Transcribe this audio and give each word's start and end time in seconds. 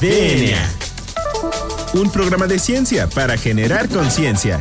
DNA. 0.00 0.58
Un 1.94 2.10
programa 2.10 2.46
de 2.46 2.58
ciencia 2.58 3.06
para 3.06 3.38
generar 3.38 3.88
conciencia. 3.88 4.60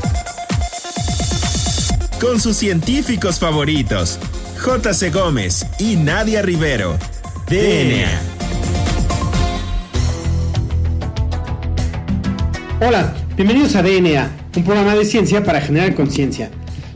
Con 2.21 2.39
sus 2.39 2.55
científicos 2.55 3.37
favoritos, 3.37 4.17
J.C. 4.63 5.09
Gómez 5.09 5.65
y 5.77 5.97
Nadia 5.97 6.41
Rivero. 6.41 6.97
DNA. 7.49 8.21
Hola, 12.79 13.13
bienvenidos 13.35 13.75
a 13.75 13.83
DNA, 13.83 14.31
un 14.55 14.63
programa 14.63 14.95
de 14.95 15.03
ciencia 15.03 15.43
para 15.43 15.59
generar 15.59 15.95
conciencia. 15.95 16.49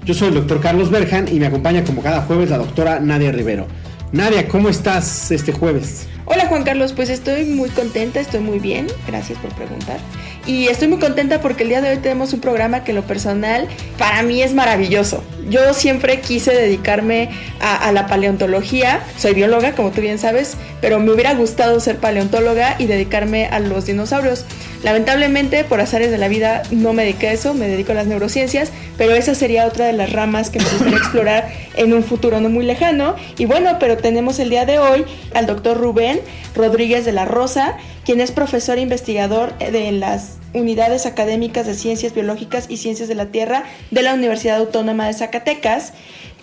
Yo 0.06 0.14
soy 0.14 0.30
el 0.30 0.36
doctor 0.36 0.62
Carlos 0.62 0.90
Berjan 0.90 1.28
y 1.28 1.42
me 1.42 1.48
acompaña 1.48 1.84
como 1.84 2.02
cada 2.02 2.22
jueves 2.22 2.50
la 2.50 2.60
doctora 2.60 3.02
Nadia 3.02 3.34
Rivero. 3.34 3.68
Nadia, 4.14 4.48
¿cómo 4.48 4.70
estás 4.70 5.30
este 5.30 5.52
jueves? 5.52 6.08
Hola 6.32 6.46
Juan 6.46 6.64
Carlos, 6.64 6.94
pues 6.94 7.10
estoy 7.10 7.44
muy 7.44 7.72
contenta, 7.72 8.20
estoy 8.20 8.42
muy 8.42 8.60
bien, 8.60 8.86
gracias 9.08 9.40
por 9.40 9.52
preguntar. 9.56 9.98
Y 10.46 10.68
estoy 10.68 10.88
muy 10.88 11.00
contenta 11.00 11.42
porque 11.42 11.64
el 11.64 11.70
día 11.70 11.82
de 11.82 11.90
hoy 11.90 11.98
tenemos 11.98 12.34
un 12.34 12.40
programa 12.40 12.84
que 12.84 12.92
en 12.92 12.98
lo 12.98 13.04
personal 13.04 13.68
para 13.98 14.22
mí 14.22 14.44
es 14.44 14.54
maravilloso. 14.54 15.24
Yo 15.50 15.74
siempre 15.74 16.22
quise 16.22 16.54
dedicarme 16.54 17.32
a, 17.60 17.92
la 17.92 18.06
paleontología, 18.06 19.02
soy 19.18 19.34
bióloga 19.34 19.74
como 19.74 19.90
tú 19.90 20.02
bien 20.02 20.20
sabes, 20.20 20.56
pero 20.82 21.00
me 21.00 21.12
hubiera 21.12 21.34
gustado 21.34 21.80
ser 21.80 21.98
paleontóloga 21.98 22.76
y 22.78 22.86
dedicarme 22.86 23.48
a 23.48 23.60
los 23.60 23.88
dinosaurios. 23.88 24.46
Lamentablemente, 24.84 25.64
por 25.64 25.82
azares 25.82 26.12
de 26.12 26.20
la 26.20 26.28
vida, 26.28 26.62
no 26.70 26.94
me 26.94 27.06
dediqué 27.06 27.30
a 27.30 27.34
eso, 27.34 27.56
me 27.56 27.68
dedico 27.68 27.94
a 27.94 27.96
las 27.96 28.06
neurociencias, 28.06 28.72
pero 29.00 29.16
esa 29.16 29.34
sería 29.34 29.66
otra 29.66 29.86
de 29.86 29.94
las 29.94 30.12
ramas 30.12 30.50
que 30.50 30.60
me 30.60 30.66
gustaría 30.66 30.98
explorar 30.98 31.50
en 31.78 31.94
un 31.94 32.04
futuro 32.04 32.42
no 32.42 32.50
muy 32.50 32.66
lejano. 32.66 33.16
Y 33.38 33.46
bueno, 33.46 33.78
pero 33.80 33.96
tenemos 33.96 34.40
el 34.40 34.50
día 34.50 34.66
de 34.66 34.78
hoy 34.78 35.06
al 35.34 35.48
doctor 35.48 35.78
Rubén 35.78 36.20
Rodríguez 36.54 37.06
de 37.06 37.14
la 37.14 37.24
Rosa, 37.24 37.78
quien 38.04 38.20
es 38.20 38.32
profesor 38.32 38.78
e 38.78 38.82
investigador 38.82 39.58
de 39.58 39.94
las 39.94 40.34
unidades 40.54 41.06
académicas 41.06 41.66
de 41.66 41.76
ciencias 41.76 42.14
biológicas 42.14 42.66
y 42.68 42.76
ciencias 42.76 43.08
de 43.08 43.16
la 43.16 43.28
Tierra 43.28 43.64
de 43.90 44.02
la 44.02 44.14
Universidad 44.14 44.58
Autónoma 44.58 45.08
de 45.08 45.14
Zacatecas, 45.14 45.94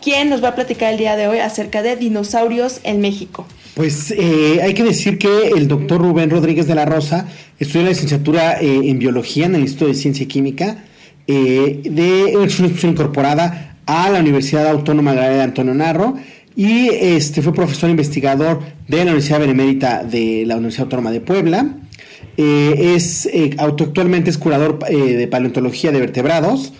quien 0.02 0.30
nos 0.30 0.42
va 0.42 0.48
a 0.48 0.54
platicar 0.54 0.92
el 0.92 0.98
día 0.98 1.14
de 1.16 1.28
hoy 1.28 1.40
acerca 1.40 1.82
de 1.82 1.96
dinosaurios 1.96 2.80
en 2.84 3.02
México. 3.02 3.46
Pues 3.74 4.14
eh, 4.16 4.60
hay 4.62 4.72
que 4.72 4.82
decir 4.82 5.18
que 5.18 5.48
el 5.48 5.68
doctor 5.68 6.00
Rubén 6.00 6.30
Rodríguez 6.30 6.66
de 6.66 6.74
la 6.74 6.86
Rosa 6.86 7.28
estudió 7.58 7.82
la 7.82 7.90
licenciatura 7.90 8.58
eh, 8.62 8.80
en 8.84 8.98
biología 8.98 9.44
en 9.44 9.56
el 9.56 9.60
Instituto 9.60 9.88
de 9.88 9.94
Ciencia 9.94 10.24
y 10.24 10.26
Química 10.26 10.78
eh, 11.26 11.80
de 11.84 12.32
institución 12.42 12.92
incorporada 12.92 13.76
a 13.86 14.10
la 14.10 14.20
Universidad 14.20 14.66
Autónoma 14.68 15.14
de 15.14 15.42
Antonio 15.42 15.74
Narro 15.74 16.14
y 16.54 16.88
este, 16.88 17.42
fue 17.42 17.52
profesor 17.52 17.90
investigador 17.90 18.60
de 18.88 18.98
la 18.98 19.02
Universidad 19.04 19.40
Benemérita 19.40 20.04
de 20.04 20.44
la 20.46 20.56
Universidad 20.56 20.84
Autónoma 20.84 21.10
de 21.10 21.20
Puebla. 21.20 21.76
es 22.36 23.28
actualmente 23.58 24.30
es 24.30 24.38
curador 24.38 24.78
de 24.78 25.28
paleontología 25.28 25.92
de 25.92 26.00
vertebrados 26.00 26.72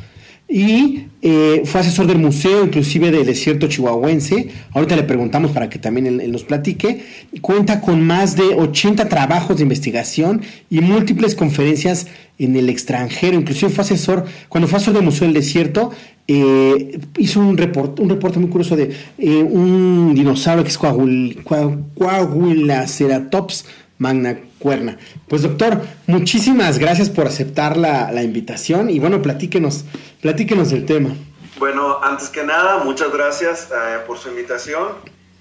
y 0.49 1.07
eh, 1.23 1.63
fue 1.65 1.81
asesor 1.81 2.07
del 2.07 2.19
museo, 2.19 2.63
inclusive 2.65 3.11
del 3.11 3.27
desierto 3.27 3.67
chihuahuense. 3.67 4.51
Ahorita 4.73 4.95
le 4.95 5.03
preguntamos 5.03 5.51
para 5.51 5.69
que 5.69 5.81
también 5.81 6.19
nos 6.31 6.45
platique. 6.45 7.03
Cuenta 7.41 7.81
con 7.81 8.07
más 8.07 8.37
de 8.37 8.55
80 8.55 9.09
trabajos 9.09 9.57
de 9.57 9.65
investigación 9.65 10.43
y 10.71 10.79
múltiples 10.81 11.35
conferencias 11.35 12.07
en 12.39 12.55
el 12.55 12.69
extranjero. 12.69 13.37
Inclusive 13.37 13.73
fue 13.73 13.83
asesor, 13.83 14.25
cuando 14.49 14.69
fue 14.69 14.77
asesor 14.77 14.95
del 14.95 15.03
Museo 15.03 15.27
del 15.27 15.35
Desierto, 15.35 15.91
eh, 16.29 17.01
hizo 17.19 17.41
un, 17.41 17.57
report, 17.57 17.99
un 17.99 18.09
reporte 18.09 18.39
muy 18.39 18.51
curioso 18.51 18.77
de 18.77 18.93
eh, 19.19 19.43
un 19.43 20.15
dinosaurio 20.15 20.63
que 20.63 20.71
es 20.71 20.79
Coahuilaceratops 20.79 23.65
magna 23.99 24.39
cuerna. 24.59 24.99
Pues 25.29 25.43
doctor, 25.43 25.81
muchísimas 26.07 26.79
gracias 26.79 27.11
por 27.11 27.27
aceptar 27.27 27.77
la, 27.77 28.11
la 28.13 28.23
invitación 28.23 28.91
y 28.91 28.99
bueno, 28.99 29.23
platíquenos, 29.23 29.85
platíquenos 30.21 30.71
del 30.71 30.87
tema. 30.87 31.11
Bueno, 31.59 32.01
antes 32.03 32.29
que 32.29 32.45
nada, 32.45 32.85
muchas 32.85 33.11
gracias 33.11 33.71
eh, 33.71 34.01
por 34.07 34.19
su 34.19 34.29
invitación. 34.29 34.89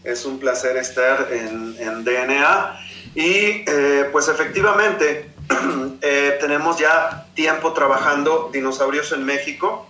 Es 0.05 0.23
un 0.25 0.39
placer 0.39 0.77
estar 0.77 1.27
en, 1.31 1.75
en 1.77 2.05
DNA. 2.05 2.79
Y 3.15 3.63
eh, 3.67 4.09
pues 4.13 4.29
efectivamente, 4.29 5.29
eh, 6.01 6.37
tenemos 6.39 6.79
ya 6.79 7.27
tiempo 7.33 7.73
trabajando 7.73 8.49
dinosaurios 8.53 9.11
en 9.11 9.25
México. 9.25 9.87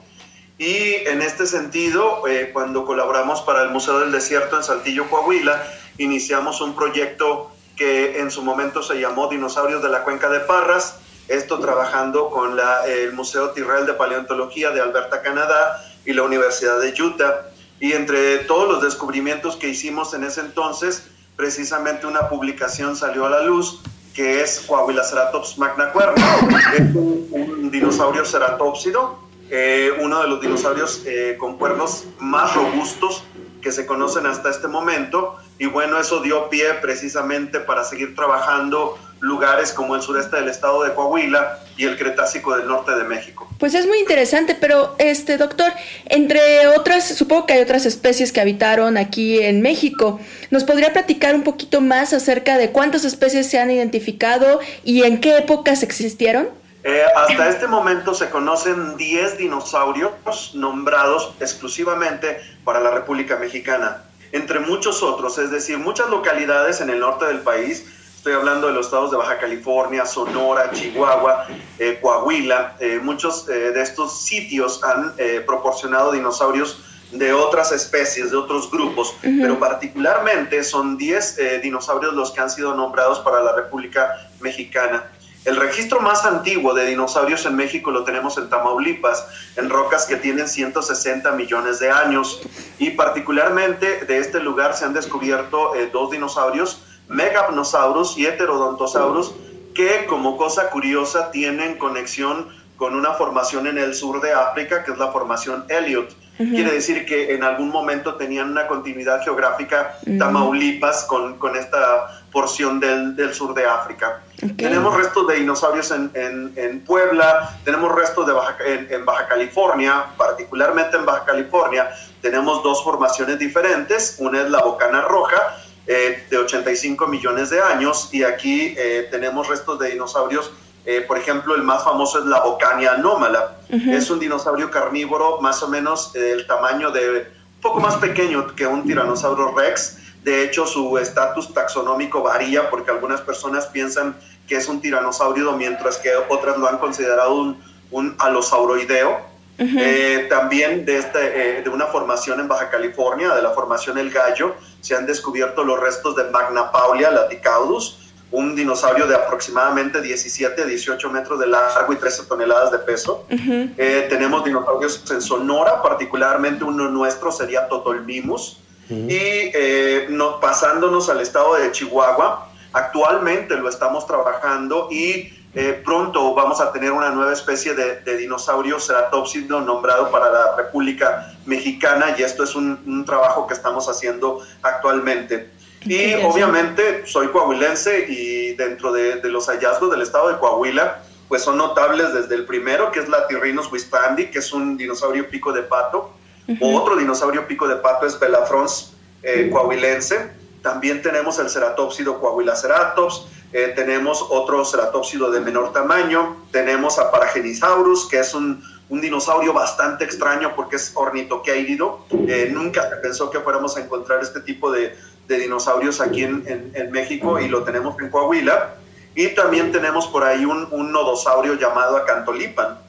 Y 0.58 0.96
en 1.06 1.22
este 1.22 1.46
sentido, 1.46 2.24
cuando 2.54 2.86
colaboramos 2.86 3.42
para 3.42 3.64
el 3.64 3.72
Museo 3.72 4.00
del 4.00 4.14
Desierto 4.14 4.56
en 4.56 4.64
Saltillo, 4.64 5.10
Coahuila, 5.10 5.62
iniciamos 5.98 6.62
un 6.62 6.74
proyecto 6.76 7.52
que 7.76 8.20
en 8.20 8.32
su 8.32 8.42
momento 8.42 8.82
se 8.82 9.00
llamó 9.00 9.28
Dinosaurios 9.28 9.82
de 9.84 9.90
la 9.90 10.04
Cuenca 10.04 10.30
de 10.30 10.40
Parras, 10.42 11.00
esto 11.28 11.60
trabajando 11.60 12.30
con 12.30 12.58
el 12.88 13.14
Museo 13.14 13.50
Tyrrell 13.52 13.86
de 13.86 13.94
Paleontología 13.94 14.72
de 14.72 14.82
Alberta, 14.82 15.22
Canadá 15.22 15.84
y 16.06 16.14
la 16.14 16.24
Universidad 16.24 16.80
de 16.80 16.94
Utah. 17.02 17.48
Y 17.80 17.94
entre 17.94 18.40
todos 18.40 18.70
los 18.70 18.82
descubrimientos 18.82 19.56
que 19.58 19.70
hicimos 19.70 20.14
en 20.14 20.24
ese 20.24 20.42
entonces, 20.42 21.08
precisamente 21.36 22.06
una 22.08 22.30
publicación 22.30 22.96
salió 22.96 23.26
a 23.26 23.30
la 23.30 23.42
luz 23.42 23.82
que 24.14 24.42
es 24.42 24.62
Coahuilaceratops 24.62 25.58
magnacuerna, 25.58 26.26
es 26.74 26.96
un, 26.96 27.70
dinosaurio 27.70 28.24
ceratópsido, 28.24 29.20
eh, 29.50 29.92
uno 30.00 30.22
de 30.22 30.30
los 30.30 30.40
dinosaurios 30.40 31.04
eh, 31.06 31.36
con 31.38 31.58
cuernos 31.58 32.06
más 32.20 32.56
robustos 32.56 33.24
que 33.66 33.72
se 33.72 33.88
conocen 33.88 34.28
hasta 34.28 34.52
este 34.52 34.68
momento. 34.68 35.38
Y 35.58 35.66
bueno, 35.66 36.00
eso 36.00 36.22
dio 36.22 36.52
pie 36.52 36.66
precisamente 36.84 37.60
para 37.60 37.84
seguir 37.84 38.16
trabajando 38.16 38.96
lugares 39.22 39.74
como 39.74 39.96
el 39.96 40.04
sureste 40.04 40.36
del 40.36 40.50
estado 40.50 40.84
de 40.84 40.94
Coahuila 40.94 41.58
y 41.76 41.86
el 41.86 41.98
Cretácico 41.98 42.56
del 42.56 42.68
norte 42.68 42.92
de 42.92 43.06
México. 43.06 43.50
Pues 43.58 43.74
es 43.74 43.88
muy 43.88 43.98
interesante, 43.98 44.54
pero 44.54 44.94
este 45.00 45.38
doctor, 45.38 45.74
entre 46.06 46.68
otras, 46.68 47.08
supongo 47.08 47.48
que 47.48 47.54
hay 47.54 47.64
otras 47.64 47.88
especies 47.88 48.32
que 48.32 48.40
habitaron 48.40 48.98
aquí 48.98 49.42
en 49.42 49.64
México. 49.64 50.20
¿Nos 50.52 50.64
podría 50.64 50.94
platicar 50.94 51.34
un 51.34 51.42
poquito 51.42 51.82
más 51.82 52.14
acerca 52.14 52.60
de 52.60 52.70
cuántas 52.70 53.04
especies 53.04 53.50
se 53.50 53.58
han 53.58 53.72
identificado 53.72 54.60
y 54.84 55.02
en 55.02 55.20
qué 55.20 55.40
épocas 55.40 55.82
existieron? 55.82 56.50
Eh, 56.88 57.02
hasta 57.16 57.50
este 57.50 57.66
momento 57.66 58.14
se 58.14 58.30
conocen 58.30 58.96
10 58.96 59.40
dinosaurios 59.40 60.12
nombrados 60.54 61.34
exclusivamente 61.40 62.40
para 62.64 62.80
la 62.80 62.92
República 62.92 63.38
Mexicana, 63.38 64.04
entre 64.32 64.60
muchos 64.60 65.02
otros, 65.02 65.40
es 65.40 65.50
decir, 65.50 65.80
muchas 65.80 66.12
localidades 66.12 66.82
en 66.82 66.92
el 66.92 67.00
norte 67.00 67.26
del 67.26 67.40
país, 67.40 67.88
estoy 68.16 68.34
hablando 68.34 68.68
de 68.68 68.74
los 68.74 68.86
estados 68.86 69.10
de 69.10 69.18
Baja 69.18 69.40
California, 69.40 70.06
Sonora, 70.06 70.70
Chihuahua, 70.74 71.48
eh, 71.80 71.98
Coahuila, 72.00 72.76
eh, 72.80 73.00
muchos 73.02 73.48
de 73.48 73.82
estos 73.82 74.22
sitios 74.22 74.84
han 74.84 75.16
proporcionado 75.48 76.12
dinosaurios 76.12 76.84
de 77.12 77.34
otras 77.34 77.72
especies, 77.72 78.30
de 78.30 78.38
otros 78.38 78.70
grupos, 78.70 79.16
pero 79.22 79.58
particularmente 79.58 80.64
son 80.64 80.98
10 80.98 81.62
dinosaurios 81.64 82.14
los 82.14 82.32
que 82.32 82.42
han 82.42 82.50
sido 82.52 82.76
nombrados 82.76 83.22
para 83.22 83.42
la 83.42 83.56
República 83.56 84.30
Mexicana. 84.40 85.10
El 85.46 85.58
registro 85.58 86.00
más 86.00 86.26
antiguo 86.26 86.74
de 86.74 86.88
dinosaurios 86.88 87.46
en 87.46 87.56
México 87.56 87.92
lo 87.92 88.04
tenemos 88.04 88.36
en 88.40 88.50
Tamaulipas, 88.50 89.28
en 89.56 89.70
rocas 89.70 90.08
que 90.08 90.16
tienen 90.16 90.48
160 90.48 91.32
millones 91.34 91.80
de 91.80 91.92
años. 91.92 92.42
Y 92.80 92.92
particularmente 92.92 94.06
de 94.06 94.18
este 94.18 94.40
lugar 94.40 94.76
se 94.76 94.86
han 94.86 94.94
descubierto 94.94 95.76
eh, 95.76 95.88
dos 95.94 96.10
dinosaurios, 96.10 96.82
Megapnosaurus 97.10 98.18
y 98.18 98.26
Heterodontosaurus, 98.26 99.36
que 99.76 100.08
como 100.08 100.36
cosa 100.36 100.72
curiosa 100.72 101.30
tienen 101.30 101.78
conexión 101.78 102.48
con 102.76 102.96
una 102.96 103.14
formación 103.14 103.68
en 103.68 103.78
el 103.78 103.94
sur 103.94 104.22
de 104.22 104.34
África, 104.34 104.84
que 104.84 104.92
es 104.92 104.98
la 104.98 105.12
formación 105.12 105.66
Elliot. 105.70 106.12
Quiere 106.38 106.72
decir 106.72 107.06
que 107.06 107.34
en 107.34 107.44
algún 107.44 107.70
momento 107.70 108.16
tenían 108.16 108.52
una 108.52 108.68
continuidad 108.68 109.24
geográfica 109.24 109.98
Tamaulipas 110.20 111.06
con, 111.06 111.38
con 111.38 111.56
esta 111.56 112.25
porción 112.36 112.82
del, 112.82 113.16
del 113.16 113.34
sur 113.34 113.54
de 113.54 113.66
África. 113.66 114.22
Tenemos 114.58 114.94
restos 114.94 115.26
de 115.26 115.36
dinosaurios 115.36 115.90
en, 115.92 116.12
en, 116.58 116.82
Puebla, 116.82 117.58
tenemos 117.64 117.96
restos 117.96 118.28
de 118.28 118.34
Baja, 118.34 118.58
en, 118.66 119.06
Baja 119.06 119.26
California, 119.30 120.08
particularmente 120.18 120.98
en 120.98 121.06
Baja 121.06 121.24
California, 121.24 121.90
tenemos 122.22 122.62
dos 122.62 122.84
formaciones 122.84 123.40
diferentes. 123.40 124.18
Una 124.20 124.42
es 124.42 124.50
la 124.50 124.62
Bocana 124.62 125.00
Roja, 125.04 125.56
eh, 125.88 126.26
de 126.30 126.38
85 126.38 127.08
millones 127.08 127.52
de 127.52 127.62
años, 127.62 128.10
y 128.12 128.24
aquí 128.24 128.76
eh, 128.78 129.08
tenemos 129.10 129.48
restos 129.48 129.80
de 129.80 129.92
dinosaurios. 129.92 130.52
Eh, 130.86 131.06
por 131.08 131.18
ejemplo, 131.18 131.56
el 131.56 131.64
más 131.64 131.86
famoso 131.86 132.20
es 132.20 132.26
la 132.26 132.42
Bocania 132.42 132.96
anómala. 132.96 133.60
Es 133.70 134.10
un 134.10 134.20
dinosaurio 134.20 134.70
carnívoro 134.70 135.40
más 135.40 135.64
o 135.64 135.70
menos 135.70 136.12
del 136.12 136.46
tamaño 136.46 136.92
de 136.92 137.32
un 137.56 137.62
poco 137.62 137.80
más 137.80 137.96
pequeño 137.96 138.54
que 138.56 138.68
un 138.68 138.84
tiranosaurio 138.84 139.56
rex 139.56 140.05
de 140.26 140.44
hecho, 140.44 140.66
su 140.66 140.98
estatus 140.98 141.54
taxonómico 141.54 142.24
varía 142.24 142.68
porque 142.72 142.90
algunas 142.90 143.22
personas 143.22 143.68
piensan 143.68 144.16
que 144.48 144.56
es 144.56 144.68
un 144.68 144.82
tiranosaurio, 144.82 145.52
mientras 145.52 146.00
que 146.00 146.10
otras 146.30 146.58
lo 146.58 146.68
han 146.68 146.80
considerado 146.80 147.36
un, 147.36 147.64
un 147.92 148.16
alosauroideo. 148.18 149.36
Eh, 149.60 150.26
también 150.28 150.84
de, 150.84 150.98
este, 150.98 151.60
eh, 151.60 151.62
de 151.62 151.70
una 151.70 151.86
formación 151.86 152.40
en 152.40 152.48
Baja 152.48 152.72
California, 152.72 153.36
de 153.36 153.42
la 153.44 153.52
formación 153.52 154.00
El 154.00 154.10
Gallo, 154.10 154.56
se 154.82 154.96
han 154.96 155.06
descubierto 155.06 155.64
los 155.64 155.80
restos 155.80 156.16
de 156.16 156.24
Magna 156.26 156.72
Paulia 156.72 157.12
laticaudus, 157.12 158.00
un 158.32 158.56
dinosaurio 158.56 159.06
de 159.06 159.16
aproximadamente 159.16 160.02
17 160.02 160.64
a 160.64 160.66
18 160.66 161.10
metros 161.12 161.40
de 161.40 161.48
largo 161.48 161.94
y 161.94 161.98
13 161.98 162.26
toneladas 162.26 162.72
de 162.72 162.80
peso. 162.80 163.28
Eh, 163.30 164.08
tenemos 164.10 164.44
dinosaurios 164.44 165.04
en 165.12 165.22
Sonora, 165.22 165.84
particularmente 165.84 166.64
uno 166.64 166.90
nuestro 166.90 167.32
sería 167.32 167.68
Totolmimus. 167.70 168.65
Y 168.90 169.16
eh, 169.18 170.08
no, 170.10 170.40
pasándonos 170.40 171.10
al 171.10 171.22
estado 171.22 171.56
de 171.56 171.72
Chihuahua, 171.72 172.50
actualmente 172.74 173.56
lo 173.56 173.70
estamos 173.70 174.06
trabajando 174.06 174.90
y 174.92 175.34
eh, 175.56 175.82
pronto 175.84 176.34
vamos 176.36 176.62
a 176.62 176.72
tener 176.72 176.92
una 176.92 177.10
nueva 177.10 177.34
especie 177.34 177.74
de, 177.74 178.18
dinosaurio 178.18 178.80
ceratópsido 178.80 179.62
nombrado 179.62 180.12
para 180.12 180.30
la 180.30 180.56
República 180.56 181.34
Mexicana 181.46 182.16
y 182.18 182.24
esto 182.24 182.44
es 182.44 182.56
un 182.56 183.04
trabajo 183.06 183.48
que 183.48 183.54
estamos 183.54 183.90
haciendo 183.90 184.42
actualmente. 184.62 185.56
Y 185.86 186.16
obviamente 186.16 187.06
soy 187.06 187.28
coahuilense 187.28 188.08
y 188.10 188.54
dentro 188.56 188.92
de, 188.92 189.22
los 189.26 189.48
hallazgos 189.48 189.92
del 189.92 190.02
estado 190.02 190.30
de 190.30 190.38
Coahuila, 190.40 191.04
pues 191.28 191.44
son 191.44 191.58
notables 191.58 192.12
desde 192.12 192.34
el 192.36 192.46
primero, 192.46 192.92
que 192.92 193.00
es 193.00 193.08
la 193.08 193.28
Tirrinus 193.28 193.72
wispandi, 193.72 194.32
que 194.32 194.40
es 194.40 194.52
un 194.52 194.78
dinosaurio 194.78 195.30
pico 195.30 195.52
de 195.54 195.62
pato. 195.62 196.15
Otro 196.60 196.96
dinosaurio 196.96 197.48
pico 197.48 197.68
de 197.68 197.78
pato 197.78 198.06
es 198.06 198.20
Belafrons 198.20 198.94
eh, 199.24 199.50
coahuilense. 199.52 200.32
También 200.62 201.02
tenemos 201.02 201.40
el 201.40 201.50
ceratópsido 201.50 202.20
coahuilaceratops. 202.20 203.28
Eh, 203.54 203.74
tenemos 203.76 204.26
otro 204.30 204.64
ceratópsido 204.66 205.32
de 205.32 205.40
menor 205.40 205.74
tamaño. 205.74 206.38
Tenemos 206.52 207.00
a 207.00 207.12
Paragenisaurus, 207.12 208.08
que 208.10 208.20
es 208.20 208.34
un, 208.34 208.64
un 208.90 209.02
dinosaurio 209.02 209.54
bastante 209.54 210.04
extraño 210.04 210.54
porque 210.56 210.76
es 210.76 210.92
ornitoqueirido. 210.96 212.06
Eh, 212.28 212.50
nunca 212.54 212.90
se 212.90 212.96
pensó 212.98 213.30
que 213.30 213.40
fuéramos 213.40 213.78
a 213.78 213.82
encontrar 213.82 214.22
este 214.22 214.42
tipo 214.42 214.72
de, 214.72 214.96
de 215.28 215.38
dinosaurios 215.38 216.02
aquí 216.02 216.24
en, 216.24 216.72
en, 216.74 216.92
México 216.92 217.40
y 217.40 217.48
lo 217.48 217.64
tenemos 217.64 218.00
en 218.00 218.10
Coahuila. 218.10 218.76
Y 219.16 219.30
también 219.30 219.72
tenemos 219.72 220.08
por 220.08 220.24
ahí 220.24 220.46
un, 220.46 220.68
un 220.72 220.92
nodosaurio 220.92 221.56
llamado 221.56 221.98
Acantolipan. 221.98 222.80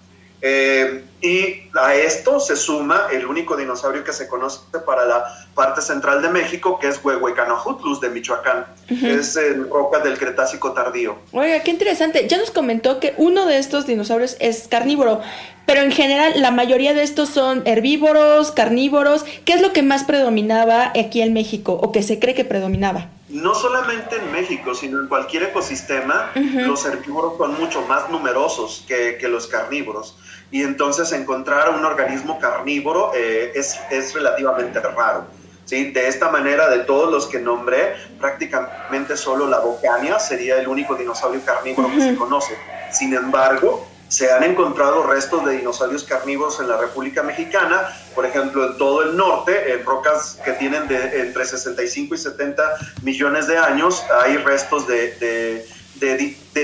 Eh, 0.43 1.03
y 1.23 1.71
a 1.79 1.95
esto 1.95 2.39
se 2.39 2.57
suma 2.57 3.07
el 3.11 3.27
único 3.27 3.57
dinosaurio 3.57 4.05
que 4.05 4.13
se 4.13 4.29
conoce 4.29 4.61
para 4.85 5.05
la 5.07 5.25
parte 5.55 5.81
central 5.81 6.23
de 6.23 6.29
México, 6.29 6.79
que 6.79 6.89
es 6.89 7.03
Huehuecanojutlus 7.03 8.01
de 8.01 8.11
Michoacán. 8.11 8.67
Es 8.89 9.37
el 9.37 9.69
roca 9.69 9.99
del 10.01 10.19
Cretácico 10.19 10.73
tardío. 10.73 11.17
Oiga, 11.33 11.61
qué 11.63 11.71
interesante. 11.71 12.29
Ya 12.29 12.37
nos 12.37 12.51
comentó 12.51 13.01
que 13.01 13.15
uno 13.17 13.47
de 13.47 13.59
estos 13.59 13.87
dinosaurios 13.87 14.37
es 14.39 14.69
carnívoro, 14.69 15.21
pero 15.65 15.81
en 15.81 15.91
general 15.91 16.35
la 16.37 16.51
mayoría 16.51 16.95
de 16.95 17.03
estos 17.03 17.31
son 17.31 17.63
herbívoros, 17.67 18.53
carnívoros. 18.53 19.25
¿Qué 19.45 19.55
es 19.55 19.63
lo 19.63 19.73
que 19.73 19.83
más 19.83 20.05
predominaba 20.05 20.93
aquí 20.95 21.23
en 21.23 21.33
México 21.33 21.73
o 21.73 21.93
que 21.93 22.03
se 22.03 22.19
cree 22.19 22.35
que 22.35 22.45
predominaba? 22.45 23.09
No 23.29 23.55
solamente 23.55 24.17
en 24.17 24.31
México, 24.31 24.75
sino 24.75 25.01
en 25.01 25.09
cualquier 25.09 25.45
ecosistema, 25.45 26.31
los 26.35 26.85
herbívoros 26.87 27.37
son 27.37 27.59
mucho 27.59 27.83
más 27.83 28.09
numerosos 28.09 28.85
que, 28.87 29.19
los 29.29 29.47
carnívoros. 29.49 30.17
Y 30.51 30.63
entonces 30.63 31.11
encontrar 31.13 31.71
un 31.71 31.85
organismo 31.85 32.39
carnívoro 32.39 33.11
eh, 33.17 33.51
es, 33.55 33.81
es, 33.91 34.15
relativamente 34.15 34.79
raro. 34.79 35.27
¿sí? 35.65 35.91
De 35.91 36.07
esta 36.07 36.31
manera, 36.31 36.71
de 36.71 36.81
todos 36.81 37.11
los 37.11 37.27
que 37.27 37.41
nombré, 37.41 37.95
prácticamente 38.21 39.17
solo 39.17 39.49
la 39.49 39.59
bocania 39.59 40.21
sería 40.21 40.61
el 40.61 40.69
único 40.69 40.95
dinosaurio 40.95 41.41
carnívoro 41.45 41.91
que 41.91 42.01
se 42.01 42.15
conoce. 42.15 42.57
Sin 42.93 43.13
embargo, 43.13 43.89
se 44.09 44.31
han 44.33 44.45
encontrado 44.45 45.03
restos 45.03 45.45
de 45.45 45.59
dinosaurios 45.59 46.05
carnívoros 46.05 46.61
en 46.61 46.69
la 46.69 46.77
República 46.77 47.23
Mexicana, 47.23 47.89
por 48.15 48.25
ejemplo, 48.25 48.67
en 48.67 48.79
todo 48.79 49.03
el 49.03 49.17
norte, 49.17 49.73
en 49.73 49.85
rocas 49.85 50.39
que 50.45 50.53
tienen 50.53 50.87
de 50.87 51.23
entre 51.23 51.45
65 51.45 52.15
y 52.15 52.19
70 52.19 52.63
millones 53.03 53.47
de 53.47 53.59
años, 53.59 54.05
hay 54.23 54.37
restos 54.39 54.87
de, 54.87 55.67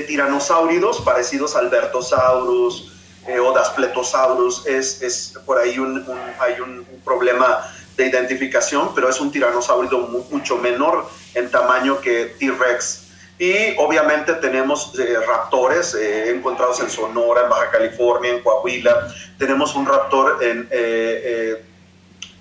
tiranosáuridos 0.07 1.01
parecidos 1.01 1.57
a 1.57 1.61
Albertosaurus 1.61 2.93
eh, 3.27 3.39
o 3.39 3.53
Daspletosaurus. 3.53 4.67
Es, 4.67 5.03
es, 5.03 5.35
por 5.45 5.59
ahí 5.59 5.79
un, 5.79 6.05
hay 6.39 6.61
un, 6.61 6.87
problema 7.05 7.69
de 7.97 8.07
identificación, 8.07 8.95
pero 8.95 9.09
es 9.09 9.21
un 9.21 9.33
tiranosaurio 9.33 9.99
mucho 10.31 10.57
menor 10.57 11.09
en 11.35 11.51
tamaño 11.51 12.01
que 12.01 12.37
T-Rex 12.39 13.12
y 13.43 13.75
obviamente 13.77 14.35
tenemos 14.35 14.93
eh, 15.01 15.17
raptores 15.27 15.97
eh, 15.97 16.31
encontrados 16.31 16.79
en 16.79 16.89
Sonora, 16.89 17.43
en 17.43 17.51
Baja 17.51 17.73
California, 17.73 18.31
en 18.31 18.41
Coahuila. 18.41 19.09
Tenemos 19.37 19.75
un 19.75 19.85
raptor 19.85 20.39
en, 20.45 20.69
eh, 20.71 21.61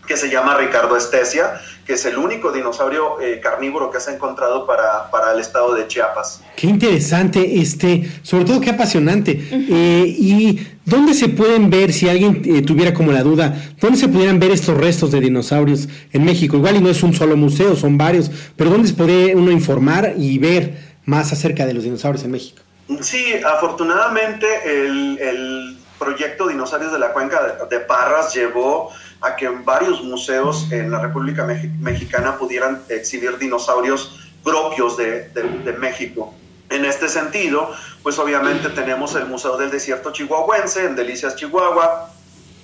que 0.05 0.15
se 0.15 0.29
llama 0.29 0.55
Ricardo 0.57 0.95
Estesia, 0.95 1.59
que 1.87 1.93
es 1.93 2.05
el 2.05 2.19
único 2.19 2.51
dinosaurio 2.51 3.15
carnívoro 3.41 3.89
que 3.89 3.99
se 3.99 4.11
ha 4.11 4.13
encontrado 4.13 4.67
para, 4.67 5.09
para, 5.09 5.33
el 5.33 5.39
estado 5.39 5.73
de 5.73 5.87
Chiapas. 5.87 6.43
Qué 6.55 6.67
interesante, 6.67 7.59
este, 7.59 8.07
sobre 8.21 8.45
todo 8.45 8.61
qué 8.61 8.69
apasionante. 8.69 9.31
¿Y 9.31 10.59
dónde 10.85 11.15
se 11.15 11.29
pueden 11.29 11.71
ver, 11.71 11.93
si 11.93 12.09
alguien 12.09 12.63
tuviera 12.63 12.93
como 12.93 13.11
la 13.11 13.23
duda, 13.23 13.73
dónde 13.79 13.97
se 13.97 14.07
pudieran 14.07 14.39
ver 14.39 14.51
estos 14.51 14.77
restos 14.77 15.11
de 15.11 15.19
dinosaurios 15.19 15.87
en 16.11 16.25
México? 16.25 16.57
Igual 16.57 16.75
y 16.75 16.81
no 16.81 16.89
es 16.89 17.01
un 17.01 17.15
solo 17.15 17.35
museo, 17.35 17.75
son 17.75 17.97
varios, 17.97 18.29
pero 18.55 18.69
¿dónde 18.69 18.87
se 18.87 18.93
puede 18.93 19.35
uno 19.35 19.49
informar 19.51 20.13
y 20.15 20.37
ver? 20.37 20.90
Más 21.05 21.31
acerca 21.31 21.65
de 21.65 21.73
los 21.73 21.83
dinosaurios 21.83 22.23
en 22.23 22.31
México. 22.31 22.61
Sí, 23.01 23.35
afortunadamente 23.45 24.47
el, 24.65 25.77
proyecto 25.97 26.47
Dinosaurios 26.47 26.91
de 26.91 26.97
la 26.97 27.13
Cuenca 27.13 27.59
de, 27.69 27.79
Parras 27.81 28.33
llevó 28.33 28.89
a 29.21 29.35
que 29.35 29.47
varios 29.49 30.01
museos 30.01 30.67
en 30.71 30.89
la 30.89 30.99
República 30.99 31.45
Mexicana 31.45 32.39
pudieran 32.39 32.81
exhibir 32.89 33.37
dinosaurios 33.37 34.19
propios 34.43 34.97
de, 34.97 35.29
de, 35.29 35.73
México. 35.73 36.33
En 36.71 36.85
este 36.85 37.07
sentido, 37.07 37.71
pues 38.01 38.17
obviamente 38.17 38.69
tenemos 38.69 39.13
el 39.13 39.27
Museo 39.27 39.57
del 39.57 39.69
Desierto 39.69 40.11
Chihuahuense 40.11 40.85
en 40.85 40.95
Delicias, 40.95 41.35
Chihuahua, 41.35 42.09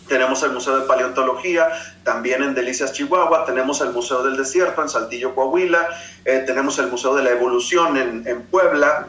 tenemos 0.08 0.42
el 0.44 0.52
Museo 0.52 0.80
de 0.80 0.88
Paleontología, 0.88 1.70
también 2.04 2.44
en 2.44 2.54
Delicias, 2.54 2.94
Chihuahua, 2.94 3.46
tenemos 3.46 3.82
el 3.82 3.92
Museo 3.92 4.24
del 4.24 4.38
Desierto 4.38 4.82
en 4.82 4.90
Saltillo, 4.90 5.36
Coahuila, 5.36 5.88
eh, 6.26 6.44
tenemos 6.46 6.80
el 6.80 6.88
Museo 6.88 7.16
de 7.16 7.24
la 7.24 7.32
Evolución 7.32 7.98
en, 7.98 8.42
Puebla, 8.44 9.08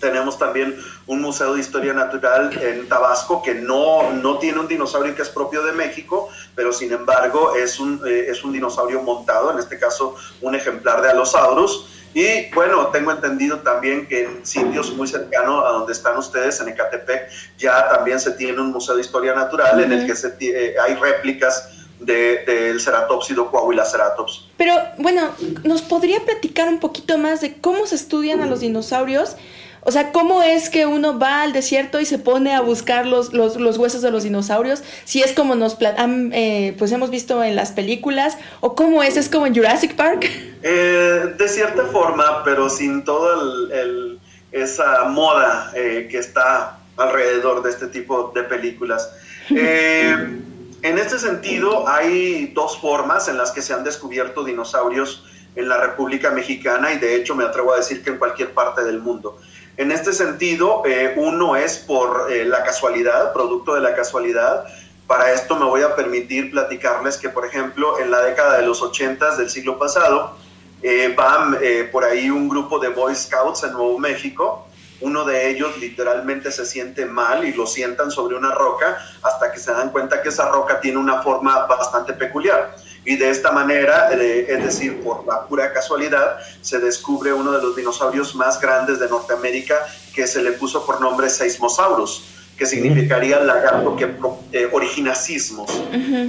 tenemos 0.00 0.38
también 0.38 0.76
un 1.06 1.20
museo 1.22 1.54
de 1.54 1.60
historia 1.60 1.92
natural 1.92 2.56
en 2.62 2.88
Tabasco 2.88 3.42
que 3.42 3.54
no, 3.54 4.12
no 4.12 4.38
tiene 4.38 4.60
un 4.60 4.68
dinosaurio 4.68 5.14
que 5.14 5.22
es 5.22 5.30
propio 5.30 5.62
de 5.62 5.72
México, 5.72 6.28
pero 6.54 6.72
sin 6.72 6.92
embargo 6.92 7.54
es 7.54 7.80
un, 7.80 8.00
eh, 8.06 8.26
es 8.28 8.44
un 8.44 8.52
dinosaurio 8.52 9.02
montado, 9.02 9.50
en 9.50 9.58
este 9.58 9.78
caso 9.78 10.14
un 10.40 10.54
ejemplar 10.54 11.00
de 11.02 11.10
Allosaurus. 11.10 11.88
Y 12.14 12.48
bueno, 12.54 12.86
tengo 12.88 13.10
entendido 13.10 13.58
también 13.58 14.06
que 14.06 14.24
en 14.24 14.46
sitios 14.46 14.94
muy 14.94 15.08
cercanos 15.08 15.64
a 15.66 15.70
donde 15.70 15.92
están 15.92 16.16
ustedes, 16.16 16.60
en 16.60 16.68
Ecatepec, 16.68 17.28
ya 17.58 17.88
también 17.88 18.20
se 18.20 18.30
tiene 18.32 18.60
un 18.60 18.70
museo 18.70 18.94
de 18.94 19.00
historia 19.00 19.34
natural 19.34 19.82
en 19.82 19.92
el 19.92 20.06
que 20.06 20.14
se 20.14 20.32
eh, 20.40 20.76
hay 20.80 20.94
réplicas 20.94 21.70
del 21.98 22.44
de, 22.46 22.78
ceratópsido 22.78 23.50
Coahuila 23.50 23.84
ceratops. 23.84 24.48
Pero 24.56 24.74
bueno, 24.98 25.30
¿nos 25.64 25.82
podría 25.82 26.20
platicar 26.20 26.68
un 26.68 26.78
poquito 26.78 27.18
más 27.18 27.40
de 27.40 27.54
cómo 27.54 27.86
se 27.86 27.96
estudian 27.96 28.42
a 28.42 28.46
los 28.46 28.60
dinosaurios? 28.60 29.36
O 29.84 29.92
sea, 29.92 30.12
¿cómo 30.12 30.42
es 30.42 30.70
que 30.70 30.86
uno 30.86 31.18
va 31.18 31.42
al 31.42 31.52
desierto 31.52 32.00
y 32.00 32.06
se 32.06 32.18
pone 32.18 32.54
a 32.54 32.62
buscar 32.62 33.06
los, 33.06 33.34
los, 33.34 33.56
los 33.56 33.76
huesos 33.76 34.00
de 34.00 34.10
los 34.10 34.22
dinosaurios? 34.22 34.82
Si 35.04 35.22
es 35.22 35.32
como 35.32 35.54
nos 35.54 35.76
eh, 35.80 36.74
pues 36.78 36.90
hemos 36.92 37.10
visto 37.10 37.44
en 37.44 37.54
las 37.54 37.72
películas, 37.72 38.38
o 38.60 38.74
cómo 38.74 39.02
es, 39.02 39.18
es 39.18 39.28
como 39.28 39.46
en 39.46 39.54
Jurassic 39.54 39.94
Park. 39.94 40.28
Eh, 40.66 41.34
de 41.36 41.46
cierta 41.46 41.84
forma, 41.84 42.42
pero 42.42 42.70
sin 42.70 43.04
toda 43.04 43.34
el, 43.70 44.18
esa 44.50 45.04
moda 45.10 45.70
eh, 45.74 46.08
que 46.10 46.16
está 46.16 46.78
alrededor 46.96 47.62
de 47.62 47.68
este 47.68 47.88
tipo 47.88 48.32
de 48.34 48.44
películas. 48.44 49.12
en 49.50 50.98
este 50.98 51.18
sentido, 51.18 51.86
hay 51.86 52.46
dos 52.54 52.78
formas 52.78 53.28
en 53.28 53.36
las 53.36 53.52
que 53.52 53.60
se 53.60 53.74
han 53.74 53.84
descubierto 53.84 54.42
dinosaurios 54.42 55.22
en 55.54 55.68
la 55.68 55.78
República 55.78 56.30
Mexicana 56.30 56.92
y 56.92 56.98
de 56.98 57.16
hecho 57.16 57.34
me 57.34 57.44
atrevo 57.44 57.74
a 57.74 57.76
decir 57.76 58.02
que 58.02 58.10
en 58.10 58.16
cualquier 58.16 58.52
parte 58.52 58.84
del 58.84 59.00
mundo. 59.00 59.38
En 59.76 59.90
este 59.90 60.12
sentido, 60.12 60.82
eh, 60.86 61.14
uno 61.16 61.56
es 61.56 61.78
por 61.78 62.28
eh, 62.30 62.44
la 62.44 62.62
casualidad, 62.62 63.32
producto 63.32 63.74
de 63.74 63.80
la 63.80 63.94
casualidad. 63.94 64.64
Para 65.08 65.32
esto 65.32 65.56
me 65.56 65.64
voy 65.64 65.82
a 65.82 65.96
permitir 65.96 66.52
platicarles 66.52 67.16
que, 67.16 67.28
por 67.28 67.44
ejemplo, 67.44 67.98
en 67.98 68.12
la 68.12 68.22
década 68.22 68.58
de 68.58 68.66
los 68.66 68.80
80 68.82 69.36
del 69.36 69.50
siglo 69.50 69.76
pasado, 69.76 70.36
eh, 70.80 71.12
van 71.16 71.58
por 71.90 72.04
ahí 72.04 72.30
un 72.30 72.48
grupo 72.48 72.78
de 72.78 72.88
Boy 72.88 73.16
Scouts 73.16 73.64
en 73.64 73.72
Nuevo 73.72 73.98
México. 73.98 74.68
Uno 75.00 75.24
de 75.24 75.50
ellos 75.50 75.76
literalmente 75.78 76.52
se 76.52 76.64
siente 76.64 77.04
mal 77.04 77.44
y 77.44 77.52
lo 77.52 77.66
sientan 77.66 78.12
sobre 78.12 78.36
una 78.36 78.52
roca 78.52 78.96
hasta 79.22 79.50
que 79.50 79.58
se 79.58 79.72
dan 79.72 79.90
cuenta 79.90 80.22
que 80.22 80.28
esa 80.28 80.50
roca 80.50 80.80
tiene 80.80 80.98
una 80.98 81.20
forma 81.20 81.66
bastante 81.66 82.12
peculiar 82.12 82.76
y 83.04 83.16
de 83.16 83.30
esta 83.30 83.52
manera, 83.52 84.10
eh, 84.12 84.46
es 84.48 84.64
decir, 84.64 85.02
por 85.02 85.26
la 85.26 85.46
pura 85.46 85.72
casualidad, 85.72 86.38
se 86.60 86.78
descubre 86.78 87.32
uno 87.32 87.52
de 87.52 87.62
los 87.62 87.76
dinosaurios 87.76 88.34
más 88.34 88.60
grandes 88.60 88.98
de 88.98 89.08
Norteamérica 89.08 89.76
que 90.14 90.26
se 90.26 90.42
le 90.42 90.52
puso 90.52 90.84
por 90.86 91.00
nombre 91.00 91.28
Seismosaurus 91.28 92.24
que 92.56 92.66
significaría 92.66 93.40
lagarto 93.40 93.96
que 93.96 94.08
eh, 94.52 94.68
origina 94.72 95.14
sismos. 95.14 95.70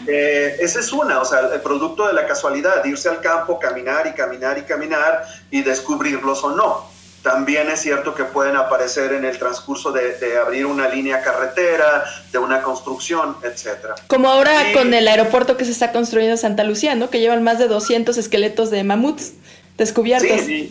Eh, 0.07 0.57
esa 0.59 0.79
es 0.79 0.91
una, 0.91 1.21
o 1.21 1.25
sea, 1.25 1.53
el 1.53 1.61
producto 1.61 2.07
de 2.07 2.13
la 2.13 2.25
casualidad, 2.25 2.83
irse 2.85 3.09
al 3.09 3.21
campo, 3.21 3.59
caminar 3.59 4.07
y 4.07 4.13
caminar 4.13 4.57
y 4.57 4.63
caminar 4.63 5.25
y 5.51 5.61
descubrirlos 5.61 6.43
o 6.43 6.55
no. 6.55 6.94
También 7.25 7.71
es 7.71 7.81
cierto 7.81 8.13
que 8.13 8.23
pueden 8.23 8.55
aparecer 8.55 9.11
en 9.11 9.25
el 9.25 9.39
transcurso 9.39 9.91
de, 9.91 10.37
abrir 10.37 10.67
una 10.67 10.87
línea 10.87 11.23
carretera, 11.23 12.05
de 12.31 12.37
una 12.37 12.61
construcción, 12.61 13.35
etc. 13.41 13.99
Como 14.05 14.29
ahora 14.29 14.51
con 14.75 14.93
el 14.93 15.07
aeropuerto 15.07 15.57
que 15.57 15.65
se 15.65 15.71
está 15.71 15.91
construyendo 15.91 16.33
en 16.33 16.37
Santa 16.37 16.63
Lucía, 16.63 16.93
¿no? 16.93 17.09
Que 17.09 17.19
llevan 17.19 17.41
más 17.41 17.57
de 17.57 17.67
200 17.67 18.15
esqueletos 18.19 18.69
de 18.69 18.83
mamuts 18.83 19.33
descubiertos. 19.75 20.39
Sí, 20.41 20.69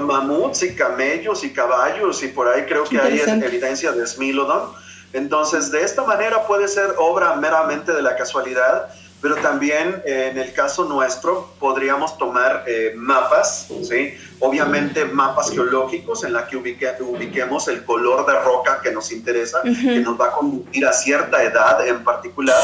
mamuts 0.00 0.62
y 0.62 0.76
camellos 0.76 1.42
y 1.42 1.50
caballos 1.50 2.22
y 2.22 2.28
por 2.28 2.46
ahí 2.46 2.66
creo 2.66 2.84
que 2.84 3.00
hay 3.00 3.18
evidencia 3.18 3.90
de 3.90 4.06
Smilodon. 4.06 4.70
Entonces, 5.12 5.72
de 5.72 5.82
esta 5.82 6.04
manera 6.04 6.46
puede 6.46 6.68
ser 6.68 6.94
obra 6.98 7.34
meramente 7.34 7.92
de 7.92 8.00
la 8.00 8.14
casualidad 8.14 8.90
pero 9.24 9.36
también 9.36 10.02
eh, 10.04 10.28
en 10.32 10.36
el 10.36 10.52
caso 10.52 10.84
nuestro 10.84 11.54
podríamos 11.58 12.18
tomar 12.18 12.62
eh, 12.66 12.92
mapas, 12.94 13.68
¿sí? 13.82 14.12
obviamente 14.38 15.06
mapas 15.06 15.50
geológicos 15.50 16.24
en 16.24 16.34
la 16.34 16.46
que 16.46 16.58
ubiquemos 16.58 17.68
el 17.68 17.86
color 17.86 18.26
de 18.26 18.38
roca 18.40 18.82
que 18.82 18.92
nos 18.92 19.10
interesa, 19.12 19.62
que 19.62 20.00
nos 20.00 20.20
va 20.20 20.26
a 20.26 20.32
conducir 20.32 20.86
a 20.86 20.92
cierta 20.92 21.42
edad 21.42 21.88
en 21.88 22.04
particular, 22.04 22.60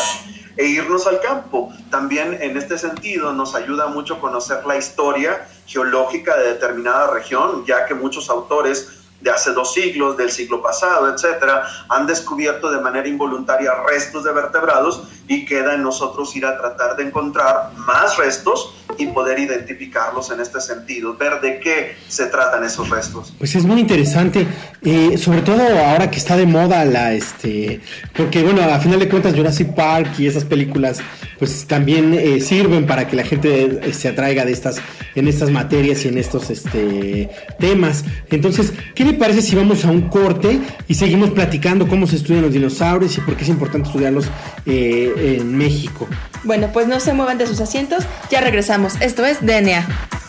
e 0.54 0.66
irnos 0.66 1.06
al 1.06 1.22
campo. 1.22 1.72
También 1.88 2.36
en 2.42 2.58
este 2.58 2.76
sentido 2.76 3.32
nos 3.32 3.54
ayuda 3.54 3.86
mucho 3.86 4.20
conocer 4.20 4.66
la 4.66 4.76
historia 4.76 5.48
geológica 5.64 6.36
de 6.36 6.48
determinada 6.48 7.10
región, 7.10 7.64
ya 7.64 7.86
que 7.86 7.94
muchos 7.94 8.28
autores 8.28 8.99
de 9.20 9.30
hace 9.30 9.52
dos 9.52 9.74
siglos, 9.74 10.16
del 10.16 10.30
siglo 10.30 10.62
pasado, 10.62 11.12
etcétera, 11.12 11.64
han 11.88 12.06
descubierto 12.06 12.70
de 12.70 12.80
manera 12.80 13.08
involuntaria 13.08 13.72
restos 13.88 14.24
de 14.24 14.32
vertebrados 14.32 15.02
y 15.28 15.44
queda 15.44 15.74
en 15.74 15.82
nosotros 15.82 16.34
ir 16.36 16.46
a 16.46 16.56
tratar 16.56 16.96
de 16.96 17.04
encontrar 17.04 17.72
más 17.76 18.16
restos 18.16 18.74
y 18.98 19.06
poder 19.08 19.38
identificarlos 19.38 20.30
en 20.30 20.40
este 20.40 20.60
sentido, 20.60 21.16
ver 21.16 21.40
de 21.40 21.60
qué 21.60 21.96
se 22.08 22.26
tratan 22.26 22.64
esos 22.64 22.88
restos. 22.88 23.32
Pues 23.38 23.54
es 23.54 23.64
muy 23.64 23.80
interesante, 23.80 24.46
eh, 24.82 25.16
sobre 25.16 25.42
todo 25.42 25.62
ahora 25.62 26.10
que 26.10 26.18
está 26.18 26.36
de 26.36 26.46
moda 26.46 26.84
la, 26.84 27.12
este, 27.12 27.80
porque 28.16 28.42
bueno, 28.42 28.62
a 28.62 28.78
final 28.80 28.98
de 28.98 29.08
cuentas 29.08 29.34
Jurassic 29.34 29.74
Park 29.74 30.18
y 30.18 30.26
esas 30.26 30.44
películas 30.44 30.98
pues 31.40 31.64
también 31.66 32.12
eh, 32.12 32.38
sirven 32.40 32.86
para 32.86 33.08
que 33.08 33.16
la 33.16 33.24
gente 33.24 33.80
eh, 33.82 33.94
se 33.94 34.08
atraiga 34.08 34.44
de 34.44 34.52
estas, 34.52 34.76
en 35.14 35.26
estas 35.26 35.50
materias 35.50 36.04
y 36.04 36.08
en 36.08 36.18
estos 36.18 36.50
este, 36.50 37.30
temas. 37.58 38.04
Entonces, 38.30 38.74
¿qué 38.94 39.06
le 39.06 39.14
parece 39.14 39.40
si 39.40 39.56
vamos 39.56 39.86
a 39.86 39.90
un 39.90 40.02
corte 40.10 40.60
y 40.86 40.94
seguimos 40.94 41.30
platicando 41.30 41.88
cómo 41.88 42.06
se 42.06 42.16
estudian 42.16 42.42
los 42.42 42.52
dinosaurios 42.52 43.16
y 43.16 43.22
por 43.22 43.36
qué 43.36 43.44
es 43.44 43.48
importante 43.48 43.88
estudiarlos 43.88 44.26
eh, 44.66 45.38
en 45.40 45.56
México? 45.56 46.06
Bueno, 46.44 46.68
pues 46.74 46.86
no 46.86 47.00
se 47.00 47.14
muevan 47.14 47.38
de 47.38 47.46
sus 47.46 47.60
asientos, 47.60 48.04
ya 48.30 48.42
regresamos. 48.42 49.00
Esto 49.00 49.24
es 49.24 49.40
DNA. 49.40 50.19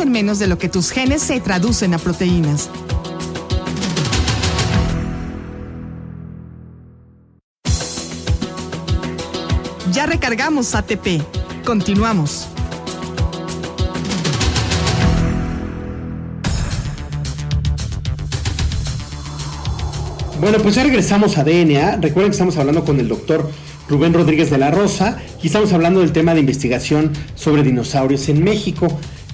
En 0.00 0.10
menos 0.10 0.40
de 0.40 0.48
lo 0.48 0.58
que 0.58 0.68
tus 0.68 0.90
genes 0.90 1.22
se 1.22 1.40
traducen 1.40 1.94
a 1.94 1.98
proteínas. 1.98 2.68
Ya 9.92 10.06
recargamos 10.06 10.74
ATP. 10.74 11.22
Continuamos. 11.64 12.48
Bueno, 20.40 20.58
pues 20.58 20.74
ya 20.74 20.82
regresamos 20.82 21.38
a 21.38 21.44
DNA. 21.44 21.98
Recuerden 21.98 22.30
que 22.30 22.34
estamos 22.34 22.56
hablando 22.56 22.84
con 22.84 22.98
el 22.98 23.06
doctor 23.06 23.48
Rubén 23.88 24.12
Rodríguez 24.12 24.50
de 24.50 24.58
la 24.58 24.72
Rosa 24.72 25.18
y 25.40 25.46
estamos 25.46 25.72
hablando 25.72 26.00
del 26.00 26.10
tema 26.12 26.34
de 26.34 26.40
investigación 26.40 27.12
sobre 27.36 27.62
dinosaurios 27.62 28.28
en 28.28 28.42
México. 28.42 28.88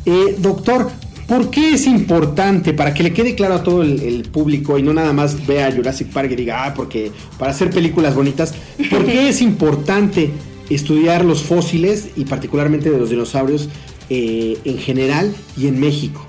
Eh, 0.06 0.36
doctor, 0.38 0.90
¿por 1.26 1.50
qué 1.50 1.74
es 1.74 1.86
importante, 1.86 2.72
para 2.72 2.94
que 2.94 3.02
le 3.02 3.12
quede 3.12 3.34
claro 3.34 3.54
a 3.54 3.62
todo 3.62 3.82
el, 3.82 4.28
público 4.32 4.78
y 4.78 4.82
no 4.82 4.92
nada 4.92 5.12
más 5.12 5.46
vea 5.46 5.72
Jurassic 5.72 6.08
Park 6.08 6.30
y 6.32 6.36
diga, 6.36 6.66
ah, 6.66 6.74
porque 6.74 7.10
para 7.38 7.50
hacer 7.50 7.70
películas 7.70 8.14
bonitas, 8.14 8.54
¿por 8.90 9.04
qué 9.04 9.28
es 9.28 9.42
importante 9.42 10.30
estudiar 10.68 11.24
los 11.24 11.42
fósiles 11.42 12.10
y 12.16 12.24
particularmente 12.24 12.90
de 12.90 12.98
los 12.98 13.10
dinosaurios 13.10 13.68
eh, 14.08 14.58
en 14.64 14.78
general 14.78 15.34
y 15.56 15.66
en 15.66 15.80
México? 15.80 16.24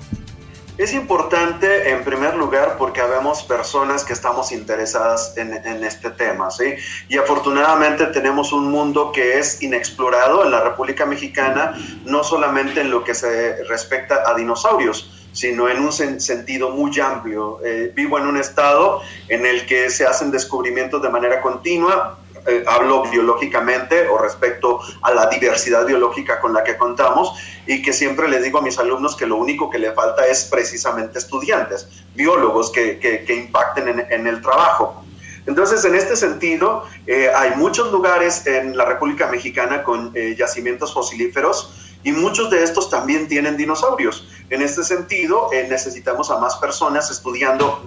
Es 0.78 0.94
importante, 0.94 1.90
en 1.90 2.02
primer 2.02 2.34
lugar, 2.34 2.76
porque 2.78 3.02
habemos 3.02 3.42
personas 3.42 4.04
que 4.04 4.14
estamos 4.14 4.52
interesadas 4.52 5.36
en, 5.36 5.52
este 5.84 6.10
tema, 6.10 6.50
¿sí? 6.50 6.74
Y 7.10 7.18
afortunadamente 7.18 8.06
tenemos 8.06 8.54
un 8.54 8.70
mundo 8.70 9.12
que 9.12 9.38
es 9.38 9.62
inexplorado 9.62 10.44
en 10.44 10.50
la 10.50 10.62
República 10.62 11.04
Mexicana, 11.04 11.74
no 12.06 12.24
solamente 12.24 12.80
en 12.80 12.90
lo 12.90 13.04
que 13.04 13.14
se 13.14 13.62
respecta 13.64 14.22
a 14.26 14.34
dinosaurios, 14.34 15.28
sino 15.32 15.68
en 15.68 15.80
un 15.80 15.92
sentido 15.92 16.70
muy 16.70 16.98
amplio. 17.00 17.60
Eh, 17.62 17.92
vivo 17.94 18.18
en 18.18 18.26
un 18.26 18.38
estado 18.38 19.02
en 19.28 19.44
el 19.44 19.66
que 19.66 19.90
se 19.90 20.06
hacen 20.06 20.30
descubrimientos 20.30 21.02
de 21.02 21.10
manera 21.10 21.42
continua, 21.42 22.18
eh, 22.46 22.64
hablo 22.66 23.04
biológicamente 23.04 24.08
o 24.08 24.18
respecto 24.18 24.80
a 25.02 25.12
la 25.12 25.26
diversidad 25.26 25.86
biológica 25.86 26.40
con 26.40 26.52
la 26.52 26.64
que 26.64 26.76
contamos 26.76 27.32
y 27.66 27.82
que 27.82 27.92
siempre 27.92 28.28
les 28.28 28.42
digo 28.42 28.58
a 28.58 28.62
mis 28.62 28.78
alumnos 28.78 29.14
que 29.14 29.26
lo 29.26 29.36
único 29.36 29.70
que 29.70 29.78
le 29.78 29.92
falta 29.92 30.26
es 30.26 30.44
precisamente 30.46 31.20
estudiantes, 31.20 31.88
biólogos 32.14 32.72
que, 32.72 32.98
que, 32.98 33.34
impacten 33.34 34.06
en, 34.10 34.26
el 34.26 34.42
trabajo. 34.42 35.04
Entonces, 35.46 35.84
en 35.84 35.94
este 35.94 36.16
sentido, 36.16 36.84
eh, 37.06 37.30
hay 37.34 37.52
muchos 37.56 37.92
lugares 37.92 38.44
en 38.46 38.76
la 38.76 38.86
República 38.86 39.28
Mexicana 39.28 39.84
con 39.84 40.10
eh, 40.14 40.34
yacimientos 40.36 40.92
fosilíferos 40.92 41.98
y 42.02 42.10
muchos 42.10 42.50
de 42.50 42.64
estos 42.64 42.90
también 42.90 43.28
tienen 43.28 43.56
dinosaurios. 43.56 44.26
En 44.50 44.62
este 44.62 44.82
sentido, 44.82 45.48
necesitamos 45.68 46.30
a 46.30 46.38
más 46.38 46.56
personas 46.56 47.10
estudiando 47.10 47.82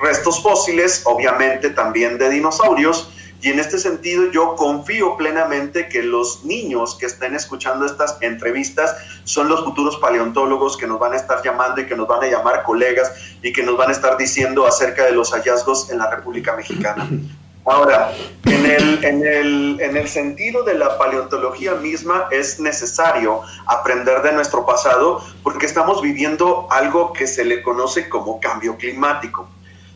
restos 0.00 0.40
fósiles, 0.40 1.02
obviamente 1.04 1.70
también 1.70 2.16
de 2.18 2.30
dinosaurios, 2.30 3.10
y 3.42 3.48
en 3.48 3.58
este 3.58 3.78
sentido 3.78 4.30
yo 4.30 4.54
confío 4.54 5.16
plenamente 5.16 5.88
que 5.88 6.02
los 6.02 6.44
niños 6.44 6.96
que 6.96 7.06
estén 7.06 7.34
escuchando 7.34 7.86
estas 7.86 8.18
entrevistas 8.20 8.96
son 9.24 9.48
los 9.48 9.64
futuros 9.64 9.96
paleontólogos 9.96 10.76
que 10.76 10.86
nos 10.86 10.98
van 10.98 11.14
a 11.14 11.16
estar 11.16 11.42
llamando 11.42 11.80
y 11.80 11.86
que 11.86 11.96
nos 11.96 12.06
van 12.06 12.22
a 12.22 12.26
llamar 12.26 12.62
colegas 12.64 13.12
y 13.42 13.52
que 13.52 13.62
nos 13.62 13.76
van 13.76 13.88
a 13.88 13.92
estar 13.92 14.18
diciendo 14.18 14.66
acerca 14.66 15.04
de 15.06 15.12
los 15.12 15.32
hallazgos 15.32 15.90
en 15.90 15.98
la 15.98 16.10
República 16.10 16.54
Mexicana. 16.54 17.08
Ahora, 17.66 18.12
en 18.46 18.66
el, 18.66 19.04
en, 19.04 19.24
el, 19.24 19.80
en 19.80 19.96
el, 19.96 20.08
sentido 20.08 20.62
de 20.62 20.74
la 20.74 20.96
paleontología 20.96 21.74
misma 21.74 22.26
es 22.30 22.58
necesario 22.58 23.42
aprender 23.66 24.22
de 24.22 24.32
nuestro 24.32 24.64
pasado 24.64 25.22
porque 25.42 25.66
estamos 25.66 26.00
viviendo 26.00 26.66
algo 26.70 27.12
que 27.12 27.26
se 27.26 27.44
le 27.44 27.62
conoce 27.62 28.08
como 28.08 28.40
cambio 28.40 28.76
climático. 28.78 29.46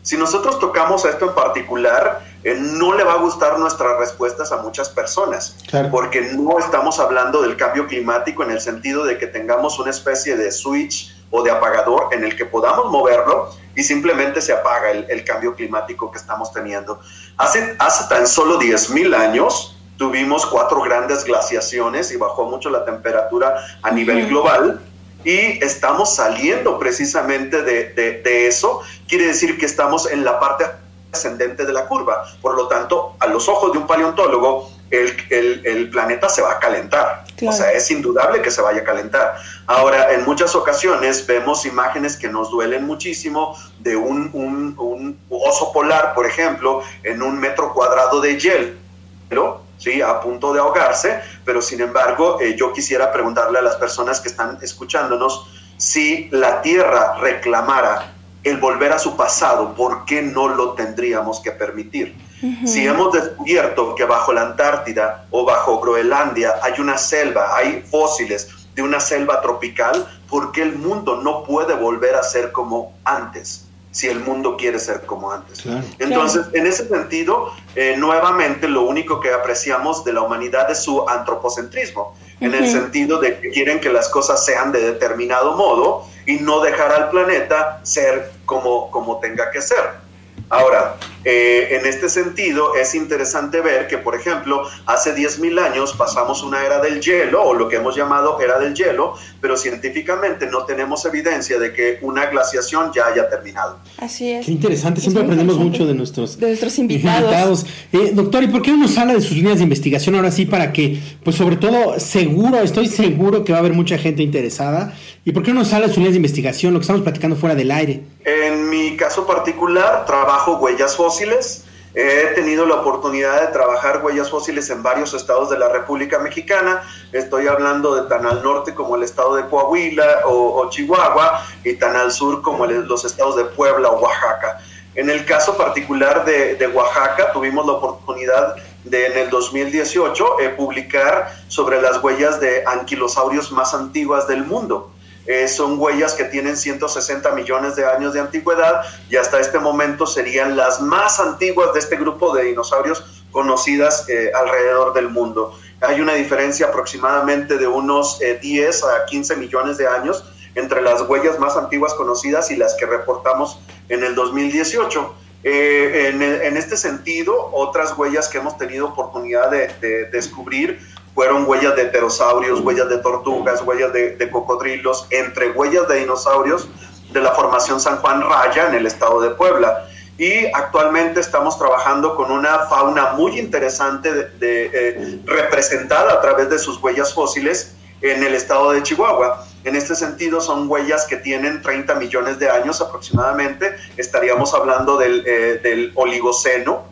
Si 0.05 0.15
nosotros 0.17 0.59
tocamos 0.59 1.03
esto 1.03 1.25
en 1.25 1.33
particular, 1.33 2.23
eh, 2.43 2.55
no 2.59 2.93
le 2.93 3.03
va 3.03 3.13
a 3.13 3.17
gustar 3.17 3.57
nuestras 3.57 3.97
respuestas 3.97 4.51
a 4.51 4.57
muchas 4.57 4.87
personas, 4.87 5.57
porque 5.89 6.21
no 6.21 6.59
estamos 6.59 6.99
hablando 6.99 7.41
del 7.41 7.57
cambio 7.57 7.87
climático 7.87 8.43
en 8.43 8.51
el 8.51 8.61
sentido 8.61 9.03
de 9.03 9.17
que 9.17 9.25
tengamos 9.25 9.79
una 9.79 9.89
especie 9.89 10.37
de 10.37 10.51
switch 10.51 11.11
o 11.31 11.41
de 11.41 11.49
apagador 11.49 12.09
en 12.13 12.23
el 12.23 12.35
que 12.35 12.45
podamos 12.45 12.91
moverlo 12.91 13.49
y 13.75 13.81
simplemente 13.81 14.41
se 14.41 14.53
apaga 14.53 14.91
el, 14.91 15.23
cambio 15.23 15.55
climático 15.55 16.11
que 16.11 16.19
estamos 16.19 16.53
teniendo. 16.53 16.99
Hace, 17.37 17.75
hace 17.79 18.07
tan 18.07 18.27
solo 18.27 18.59
10.000 18.59 19.15
años 19.15 19.75
tuvimos 19.97 20.45
cuatro 20.45 20.81
grandes 20.81 21.23
glaciaciones 21.23 22.11
y 22.11 22.17
bajó 22.17 22.45
mucho 22.45 22.69
la 22.69 22.85
temperatura 22.85 23.55
a 23.81 23.89
nivel 23.89 24.27
global 24.27 24.81
y 25.25 25.63
estamos 25.63 26.15
saliendo 26.15 26.77
precisamente 26.77 27.63
de, 27.63 27.89
de, 27.93 28.47
eso, 28.47 28.81
quiere 29.07 29.25
decir 29.25 29.57
que 29.57 29.65
estamos 29.65 30.09
en 30.09 30.23
la 30.23 30.39
parte 30.39 30.65
ascendente 31.11 31.65
de 31.65 31.73
la 31.73 31.87
curva. 31.87 32.25
Por 32.41 32.55
lo 32.55 32.67
tanto, 32.67 33.15
a 33.19 33.27
los 33.27 33.49
ojos 33.49 33.73
de 33.73 33.79
un 33.79 33.87
paleontólogo, 33.87 34.69
el, 34.91 35.17
el, 35.31 35.65
el 35.65 35.89
planeta 35.89 36.29
se 36.29 36.43
va 36.43 36.51
a 36.51 36.59
calentar. 36.59 37.25
O 37.45 37.51
sea, 37.51 37.71
es 37.71 37.89
indudable 37.89 38.41
que 38.43 38.51
se 38.51 38.61
vaya 38.61 38.81
a 38.81 38.83
calentar. 38.83 39.35
Ahora, 39.65 40.13
en 40.13 40.23
muchas 40.25 40.55
ocasiones 40.55 41.25
vemos 41.25 41.65
imágenes 41.65 42.17
que 42.17 42.29
nos 42.29 42.51
duelen 42.51 42.85
muchísimo 42.85 43.57
de 43.79 43.95
un, 43.95 44.29
un, 44.33 44.75
un 44.77 45.19
oso 45.29 45.73
polar, 45.73 46.13
por 46.13 46.27
ejemplo, 46.27 46.83
en 47.03 47.23
un 47.23 47.39
metro 47.39 47.73
cuadrado 47.73 48.21
de 48.21 48.39
hielo 48.39 49.64
¿sí? 49.77 50.01
a 50.01 50.19
punto 50.19 50.53
de 50.53 50.59
ahogarse, 50.59 51.19
pero 51.43 51.61
sin 51.61 51.81
embargo 51.81 52.39
eh, 52.41 52.55
yo 52.57 52.73
quisiera 52.73 53.11
preguntarle 53.11 53.59
a 53.59 53.61
las 53.61 53.75
personas 53.75 54.19
que 54.19 54.29
están 54.29 54.57
escuchándonos 54.61 55.47
si 55.77 56.29
la 56.31 56.61
Tierra 56.61 57.17
reclamara 57.19 58.13
el 58.43 58.57
volver 58.57 58.93
a 58.93 58.99
su 58.99 59.15
pasado, 59.17 59.73
¿por 59.73 60.05
qué 60.05 60.21
no 60.21 60.47
lo 60.47 60.73
tendríamos 60.73 61.39
que 61.39 61.51
permitir? 61.51 62.15
Si 62.63 62.85
hemos 62.85 63.11
descubierto 63.11 63.95
que 63.95 64.03
bajo 64.05 64.31
la 64.31 64.41
Antártida 64.41 65.25
o 65.31 65.45
bajo 65.45 65.79
Groenlandia 65.79 66.53
hay 66.61 66.79
una 66.79 66.95
selva, 66.97 67.57
hay 67.57 67.83
fósiles 67.89 68.67
de 68.75 68.83
una 68.83 68.99
selva 68.99 69.41
tropical, 69.41 70.05
¿por 70.29 70.51
qué 70.51 70.61
el 70.61 70.75
mundo 70.75 71.21
no 71.23 71.43
puede 71.43 71.73
volver 71.73 72.13
a 72.15 72.21
ser 72.21 72.51
como 72.51 72.93
antes? 73.03 73.64
Si 73.95 74.09
el 74.09 74.19
mundo 74.19 74.57
quiere 74.57 74.77
ser 74.77 75.05
como 75.05 75.31
antes. 75.31 75.63
Entonces, 75.99 76.47
en 76.51 76.67
ese 76.67 76.85
sentido, 76.85 77.53
eh, 77.75 77.95
nuevamente 77.97 78.67
lo 78.67 78.81
único 78.81 79.21
que 79.21 79.31
apreciamos 79.31 80.03
de 80.03 80.11
la 80.11 80.21
humanidad 80.21 80.69
es 80.69 80.83
su 80.83 81.07
antropocentrismo, 81.07 82.13
en 82.41 82.53
el 82.53 82.69
sentido 82.69 83.21
de 83.21 83.39
que 83.39 83.51
quieren 83.51 83.79
que 83.79 83.89
las 83.89 84.09
cosas 84.09 84.43
sean 84.43 84.73
de 84.73 84.81
determinado 84.81 85.55
modo 85.55 86.05
y 86.25 86.35
no 86.39 86.59
dejar 86.59 86.91
al 86.91 87.09
planeta 87.09 87.79
ser 87.83 88.33
como, 88.45 88.91
como 88.91 89.19
tenga 89.19 89.49
que 89.49 89.61
ser. 89.61 90.03
Ahora, 90.49 90.97
eh, 91.23 91.69
en 91.71 91.87
este 91.87 92.07
sentido, 92.07 92.75
es 92.75 92.93
interesante 92.93 93.59
ver 93.59 93.87
que, 93.87 93.97
por 93.97 94.15
ejemplo, 94.15 94.61
hace 94.85 95.15
10.000 95.15 95.59
años 95.59 95.93
pasamos 95.93 96.43
una 96.43 96.63
era 96.63 96.79
del 96.79 97.01
hielo, 97.01 97.43
o 97.43 97.53
lo 97.55 97.67
que 97.67 97.77
hemos 97.77 97.95
llamado 97.95 98.39
era 98.39 98.59
del 98.59 98.75
hielo, 98.75 99.15
pero 99.41 99.57
científicamente 99.57 100.45
no 100.45 100.65
tenemos 100.65 101.03
evidencia 101.05 101.57
de 101.57 101.73
que 101.73 101.97
una 102.01 102.27
glaciación 102.27 102.91
ya 102.93 103.07
haya 103.07 103.27
terminado. 103.27 103.79
Así 103.97 104.31
es. 104.31 104.45
Qué 104.45 104.51
interesante, 104.51 105.01
siempre 105.01 105.23
aprendemos 105.23 105.57
mucho 105.57 105.87
de 105.87 105.95
nuestros, 105.95 106.39
de 106.39 106.47
nuestros 106.47 106.77
invitados. 106.77 107.65
Eh, 107.91 108.11
doctor, 108.13 108.43
¿y 108.43 108.47
por 108.47 108.61
qué 108.61 108.71
no 108.71 108.77
nos 108.77 108.95
habla 108.99 109.15
de 109.15 109.21
sus 109.21 109.31
líneas 109.31 109.57
de 109.57 109.63
investigación 109.63 110.13
ahora 110.13 110.29
sí 110.29 110.45
para 110.45 110.71
que, 110.71 110.99
pues 111.23 111.37
sobre 111.37 111.57
todo, 111.57 111.99
seguro, 111.99 112.59
estoy 112.61 112.85
seguro 112.85 113.43
que 113.43 113.51
va 113.51 113.57
a 113.57 113.61
haber 113.61 113.73
mucha 113.73 113.97
gente 113.97 114.21
interesada? 114.21 114.93
¿Y 115.27 115.31
por 115.31 115.41
qué 115.41 115.53
no 115.53 115.63
de 115.63 115.87
sus 115.87 115.97
líneas 115.97 116.13
de 116.13 116.17
investigación, 116.17 116.71
lo 116.71 116.79
que 116.79 116.83
estamos 116.83 117.01
platicando 117.01 117.35
fuera 117.35 117.55
del 117.55 117.71
aire? 117.71 118.03
En 118.25 118.69
mi 118.69 118.95
caso 118.95 119.25
particular, 119.25 120.05
trabajo 120.05 120.57
huellas 120.57 120.95
fósiles. 120.95 121.65
He 121.95 122.35
tenido 122.35 122.63
la 122.67 122.75
oportunidad 122.75 123.41
de 123.41 123.47
trabajar 123.47 124.05
huellas 124.05 124.29
fósiles 124.29 124.69
en 124.69 124.83
varios 124.83 125.15
estados 125.15 125.49
de 125.49 125.57
la 125.57 125.69
República 125.69 126.19
Mexicana. 126.19 126.83
Estoy 127.11 127.47
hablando 127.47 127.95
de 127.95 128.07
tan 128.07 128.23
al 128.27 128.43
norte 128.43 128.75
como 128.75 128.97
el 128.97 129.01
estado 129.01 129.35
de 129.35 129.47
Coahuila 129.47 130.19
o, 130.25 130.69
Chihuahua 130.69 131.43
y 131.63 131.73
tan 131.73 131.95
al 131.95 132.11
sur 132.11 132.43
como 132.43 132.67
los 132.67 133.03
estados 133.03 133.35
de 133.35 133.45
Puebla 133.45 133.89
o 133.89 134.01
Oaxaca. 134.01 134.59
En 134.93 135.09
el 135.09 135.25
caso 135.25 135.57
particular 135.57 136.23
de, 136.23 136.53
de 136.53 136.67
Oaxaca, 136.67 137.31
tuvimos 137.33 137.65
la 137.65 137.73
oportunidad 137.73 138.57
de 138.83 139.07
en 139.07 139.17
el 139.17 139.29
2018 139.31 140.39
eh, 140.41 140.49
publicar 140.49 141.33
sobre 141.47 141.81
las 141.81 142.03
huellas 142.03 142.39
de 142.39 142.63
anquilosaurios 142.67 143.51
más 143.51 143.73
antiguas 143.73 144.27
del 144.27 144.45
mundo. 144.45 144.91
Eh, 145.27 145.47
son 145.47 145.79
huellas 145.79 146.13
que 146.13 146.25
tienen 146.25 146.55
160 146.55 147.31
millones 147.31 147.75
de 147.75 147.85
años 147.85 148.13
de 148.13 148.19
antigüedad 148.19 148.81
y 149.09 149.15
hasta 149.15 149.39
este 149.39 149.57
momento 149.57 150.05
serían 150.05 150.55
las 150.55 150.81
más 150.81 151.19
antiguas 151.19 151.73
de 151.73 151.79
este 151.79 151.95
grupo 151.95 152.35
de 152.35 152.43
dinosaurios 152.43 153.23
conocidas 153.31 154.07
eh, 154.07 154.31
alrededor 154.35 154.93
del 154.93 155.09
mundo. 155.09 155.57
Hay 155.81 155.99
una 155.99 156.13
diferencia 156.13 156.67
aproximadamente 156.67 157.57
de 157.57 157.67
unos 157.67 158.19
10 158.19 158.43
eh, 158.51 158.85
a 158.85 159.05
15 159.05 159.35
millones 159.37 159.77
de 159.77 159.87
años 159.87 160.23
entre 160.53 160.81
las 160.81 161.01
huellas 161.01 161.39
más 161.39 161.57
antiguas 161.57 161.93
conocidas 161.95 162.51
y 162.51 162.55
las 162.55 162.75
que 162.75 162.85
reportamos 162.85 163.59
en 163.89 164.03
el 164.03 164.15
2018. 164.15 165.15
en, 165.43 166.57
este 166.57 166.77
sentido, 166.77 167.49
otras 167.51 167.97
huellas 167.97 168.29
que 168.29 168.37
hemos 168.37 168.57
tenido 168.57 168.87
oportunidad 168.87 169.51
de 169.51 170.09
descubrir 170.11 170.79
fueron 171.15 171.47
huellas 171.47 171.77
de 171.77 171.85
pterosaurios, 171.85 172.59
huellas 172.59 172.89
de 172.89 172.97
tortugas, 172.97 173.61
huellas 173.61 173.93
de, 173.93 174.29
cocodrilos, 174.29 175.07
entre 175.09 175.51
huellas 175.51 175.87
de 175.87 176.01
dinosaurios 176.01 176.67
de 177.11 177.21
la 177.21 177.31
formación 177.31 177.79
San 177.79 177.97
Juan 177.97 178.21
Raya 178.21 178.67
en 178.67 178.75
el 178.75 178.85
estado 178.85 179.21
de 179.21 179.29
Puebla. 179.29 179.87
Y 180.17 180.45
actualmente 180.53 181.21
estamos 181.21 181.57
trabajando 181.57 182.15
con 182.15 182.31
una 182.31 182.59
fauna 182.69 183.13
muy 183.13 183.39
interesante 183.39 184.13
de, 184.13 184.69
eh, 184.73 185.19
representada 185.25 186.13
a 186.13 186.21
través 186.21 186.49
de 186.49 186.59
sus 186.59 186.81
huellas 186.83 187.13
fósiles 187.13 187.75
en 188.01 188.21
el 188.21 188.35
estado 188.35 188.71
de 188.71 188.83
Chihuahua. 188.83 189.45
En 189.63 189.75
este 189.75 189.95
sentido, 189.95 190.41
son 190.41 190.69
huellas 190.69 191.05
que 191.05 191.15
tienen 191.15 191.61
30 191.61 191.95
millones 191.95 192.39
de 192.39 192.49
años 192.49 192.81
aproximadamente. 192.81 193.73
Estaríamos 193.95 194.53
hablando 194.53 194.97
del, 194.97 195.23
eh, 195.25 195.91
Oligoceno 195.95 196.83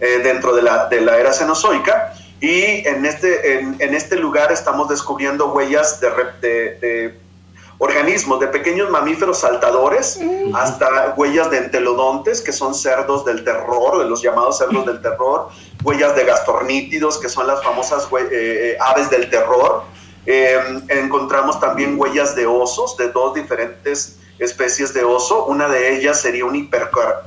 eh, 0.00 0.20
dentro 0.22 0.54
de 0.54 0.62
la, 0.62 0.86
de 0.86 1.00
la 1.00 1.18
era 1.18 1.32
cenozoica 1.32 2.14
y 2.40 2.86
en 2.88 3.04
este, 3.04 3.60
en, 3.60 3.94
este 3.94 4.16
lugar 4.16 4.50
estamos 4.50 4.88
descubriendo 4.88 5.52
huellas 5.52 6.00
de, 6.00 6.08
de, 6.80 7.20
organismos, 7.76 8.40
de 8.40 8.46
pequeños 8.46 8.88
mamíferos 8.88 9.40
saltadores, 9.40 10.18
hasta 10.54 11.14
huellas 11.16 11.50
de 11.50 11.58
entelodontes, 11.58 12.40
que 12.40 12.52
son 12.52 12.74
cerdos 12.74 13.26
del 13.26 13.44
terror, 13.44 13.98
de 13.98 14.08
los 14.08 14.22
llamados 14.22 14.56
cerdos 14.56 14.86
del 14.86 15.02
terror, 15.02 15.48
huellas 15.84 16.16
de 16.16 16.24
gastornítidos, 16.24 17.18
que 17.18 17.28
son 17.28 17.46
las 17.46 17.62
famosas 17.62 18.08
eh, 18.12 18.28
eh, 18.30 18.76
aves 18.80 19.10
del 19.10 19.28
terror. 19.28 19.84
Em, 20.24 20.82
encontramos 20.88 21.60
también 21.60 21.98
huellas 21.98 22.34
de 22.36 22.46
osos, 22.46 22.96
de 22.96 23.08
dos 23.08 23.34
diferentes 23.34 24.19
especies 24.40 24.92
de 24.94 25.04
oso. 25.04 25.44
Una 25.44 25.68
de 25.68 25.96
ellas 25.96 26.20
sería 26.20 26.44
un 26.44 26.56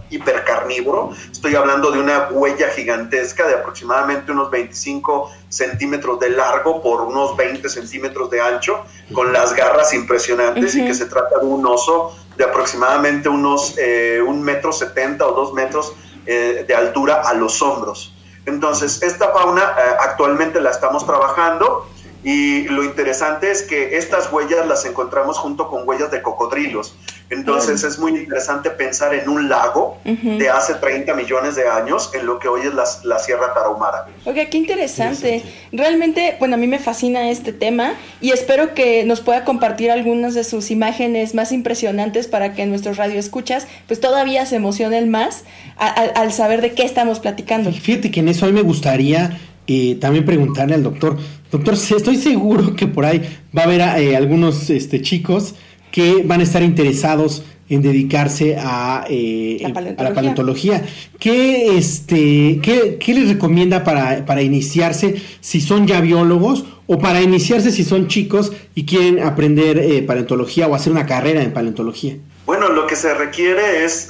hipercarnívoro. 0.09 1.11
Estoy 1.31 1.55
hablando 1.55 1.91
de 1.91 1.99
una 1.99 2.27
huella 2.31 2.69
gigantesca 2.69 3.47
de 3.47 3.53
aproximadamente 3.53 4.31
unos 4.31 4.51
25 4.51 5.31
centímetros 5.47 6.19
de 6.19 6.31
largo 6.31 6.81
por 6.81 7.01
unos 7.01 7.37
20 7.37 7.69
centímetros 7.69 8.29
de 8.31 8.41
ancho, 8.41 8.83
con 9.13 9.31
las 9.31 9.53
garras 9.53 9.93
impresionantes 9.93 10.75
y 10.75 10.85
que 10.85 10.93
se 10.93 11.05
trata 11.05 11.39
de 11.39 11.45
un 11.45 11.65
oso 11.65 12.17
de 12.35 12.43
aproximadamente 12.43 13.29
unos 13.29 13.75
eh, 13.77 14.19
un 14.25 14.41
metro 14.41 14.71
setenta 14.71 15.27
o 15.27 15.33
dos 15.33 15.53
metros 15.53 15.93
eh, 16.25 16.65
de 16.67 16.75
altura 16.75 17.21
a 17.23 17.33
los 17.35 17.61
hombros. 17.61 18.15
Entonces, 18.45 19.01
esta 19.03 19.29
fauna 19.29 19.61
eh, 19.61 19.95
actualmente 20.01 20.59
la 20.59 20.71
estamos 20.71 21.05
trabajando 21.05 21.87
y 22.23 22.63
lo 22.69 22.83
interesante 22.83 23.51
es 23.51 23.63
que 23.63 23.97
estas 23.97 24.31
huellas 24.31 24.65
las 24.65 24.85
encontramos 24.85 25.37
junto 25.37 25.67
con 25.67 25.87
huellas 25.87 26.09
de 26.11 26.21
cocodrilos. 26.21 26.95
Entonces 27.29 27.83
es 27.83 27.97
muy 27.97 28.11
interesante 28.11 28.69
pensar 28.69 29.13
en 29.13 29.27
un 29.27 29.49
lago 29.49 29.97
de 30.03 30.49
hace 30.49 30.75
30 30.75 31.13
millones 31.15 31.55
de 31.55 31.67
años 31.67 32.11
en 32.13 32.25
lo 32.25 32.37
que 32.37 32.47
hoy 32.47 32.61
es 32.61 32.73
la, 33.03 33.19
Sierra 33.19 33.53
Tarahumara. 33.53 34.07
Oiga, 34.25 34.45
qué 34.45 34.57
interesante. 34.57 35.41
Realmente, 35.71 36.35
bueno, 36.39 36.55
a 36.55 36.57
mí 36.57 36.67
me 36.67 36.79
fascina 36.79 37.29
este 37.29 37.51
tema 37.53 37.93
y 38.21 38.31
espero 38.31 38.73
que 38.73 39.03
nos 39.03 39.21
pueda 39.21 39.45
compartir 39.45 39.91
algunas 39.91 40.33
de 40.33 40.43
sus 40.43 40.69
imágenes 40.69 41.33
más 41.33 41.51
impresionantes 41.51 42.27
para 42.27 42.53
que 42.53 42.65
nuestros 42.65 42.97
radioescuchas 42.97 43.67
pues 43.87 43.99
todavía 43.99 44.45
se 44.45 44.57
emocionen 44.57 45.09
más 45.09 45.43
al 45.77 46.31
saber 46.33 46.61
de 46.61 46.73
qué 46.73 46.83
estamos 46.83 47.19
platicando. 47.19 47.71
Fíjate 47.71 48.11
que 48.11 48.19
en 48.19 48.27
eso 48.27 48.45
a 48.45 48.49
mí 48.49 48.53
me 48.53 48.61
gustaría 48.61 49.39
eh, 49.67 49.95
también 49.95 50.25
preguntarle 50.25 50.75
al 50.75 50.83
doctor, 50.83 51.17
doctor, 51.51 51.75
estoy 51.75 52.17
seguro 52.17 52.75
que 52.75 52.87
por 52.87 53.05
ahí 53.05 53.21
va 53.55 53.61
a 53.61 53.65
haber 53.65 53.81
eh, 54.01 54.17
algunos 54.17 54.69
este, 54.69 55.01
chicos 55.01 55.55
que 55.91 56.23
van 56.25 56.41
a 56.41 56.43
estar 56.43 56.63
interesados 56.63 57.43
en 57.69 57.81
dedicarse 57.81 58.57
a, 58.59 59.05
eh, 59.09 59.59
la, 59.97 60.13
paleontología. 60.13 60.83
¿Qué, 61.17 61.77
este, 61.77 62.59
qué, 62.61 63.13
les 63.13 63.29
recomienda 63.29 63.83
para, 63.83 64.41
iniciarse 64.41 65.21
si 65.39 65.61
son 65.61 65.87
ya 65.87 66.01
biólogos 66.01 66.65
o 66.87 66.99
para 66.99 67.21
iniciarse 67.21 67.71
si 67.71 67.85
son 67.85 68.07
chicos 68.07 68.51
y 68.75 68.85
quieren 68.85 69.23
aprender 69.23 70.05
paleontología 70.05 70.67
o 70.67 70.75
hacer 70.75 70.91
una 70.91 71.05
carrera 71.05 71.41
en 71.41 71.53
paleontología? 71.53 72.17
Bueno, 72.45 72.69
lo 72.69 72.85
que 72.85 72.97
se 72.97 73.13
requiere 73.13 73.85
es 73.85 74.09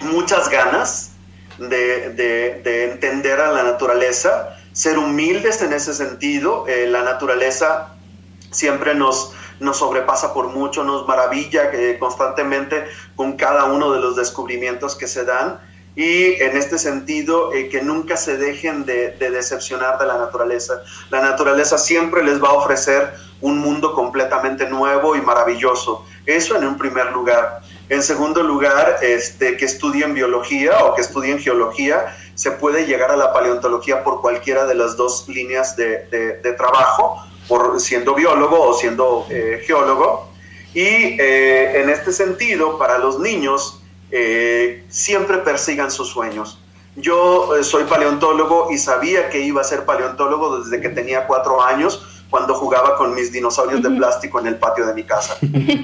muchas 0.00 0.50
ganas, 0.50 1.09
de, 1.68 2.84
entender 2.84 3.40
a 3.40 3.52
la 3.52 3.62
naturaleza, 3.62 4.56
ser 4.72 4.98
humildes 4.98 5.62
en 5.62 5.72
ese 5.72 5.92
sentido. 5.92 6.66
Eh, 6.68 6.86
la 6.86 7.02
naturaleza 7.02 7.94
siempre 8.50 8.94
nos, 8.94 9.32
nos 9.60 9.78
sobrepasa 9.78 10.32
por 10.32 10.48
mucho, 10.48 10.84
nos 10.84 11.06
maravilla 11.06 11.70
eh, 11.72 11.98
constantemente 11.98 12.86
con 13.14 13.36
cada 13.36 13.64
uno 13.64 13.92
de 13.92 14.00
los 14.00 14.16
descubrimientos 14.16 14.96
que 14.96 15.06
se 15.06 15.24
dan 15.24 15.60
y 15.96 16.40
en 16.40 16.56
este 16.56 16.78
sentido 16.78 17.52
eh, 17.52 17.68
que 17.68 17.82
nunca 17.82 18.16
se 18.16 18.36
dejen 18.36 18.86
de, 18.86 19.10
de, 19.10 19.30
decepcionar 19.30 19.98
de 19.98 20.06
la 20.06 20.18
naturaleza. 20.18 20.82
La 21.10 21.20
naturaleza 21.20 21.78
siempre 21.78 22.22
les 22.22 22.42
va 22.42 22.48
a 22.48 22.52
ofrecer 22.52 23.12
un 23.40 23.58
mundo 23.58 23.94
completamente 23.94 24.68
nuevo 24.68 25.16
y 25.16 25.20
maravilloso. 25.20 26.04
Eso 26.26 26.56
en 26.56 26.66
un 26.66 26.78
primer 26.78 27.12
lugar. 27.12 27.60
En 27.90 28.04
segundo 28.04 28.44
lugar, 28.44 28.98
este, 29.02 29.56
que 29.56 29.64
estudien 29.64 30.14
biología 30.14 30.84
o 30.84 30.94
que 30.94 31.00
estudien 31.00 31.40
geología. 31.40 32.16
Se 32.36 32.52
puede 32.52 32.86
llegar 32.86 33.10
a 33.10 33.16
la 33.16 33.32
paleontología 33.32 34.04
por 34.04 34.20
cualquiera 34.20 34.64
de 34.64 34.76
las 34.76 34.96
dos 34.96 35.28
líneas 35.28 35.74
de, 35.74 36.54
trabajo, 36.56 37.16
por 37.48 37.80
siendo 37.80 38.14
biólogo 38.14 38.62
o 38.62 38.74
siendo 38.74 39.26
eh, 39.28 39.60
geólogo. 39.66 40.30
Y 40.72 40.86
eh, 41.18 41.80
en 41.80 41.90
este 41.90 42.12
sentido, 42.12 42.78
para 42.78 42.98
los 42.98 43.18
niños, 43.18 43.82
eh, 44.12 44.84
siempre 44.88 45.38
persigan 45.38 45.90
sus 45.90 46.10
sueños. 46.10 46.60
Yo 46.94 47.50
soy 47.62 47.84
paleontólogo 47.84 48.70
y 48.70 48.78
sabía 48.78 49.30
que 49.30 49.40
iba 49.40 49.62
a 49.62 49.64
ser 49.64 49.84
paleontólogo 49.84 50.60
desde 50.60 50.80
que 50.80 50.90
tenía 50.90 51.26
cuatro 51.26 51.60
años 51.60 52.06
cuando 52.30 52.54
jugaba 52.54 52.96
con 52.96 53.14
mis 53.14 53.32
dinosaurios 53.32 53.82
de 53.82 53.90
plástico 53.90 54.38
en 54.40 54.46
el 54.46 54.56
patio 54.56 54.86
de 54.86 54.94
mi 54.94 55.02
casa. 55.02 55.36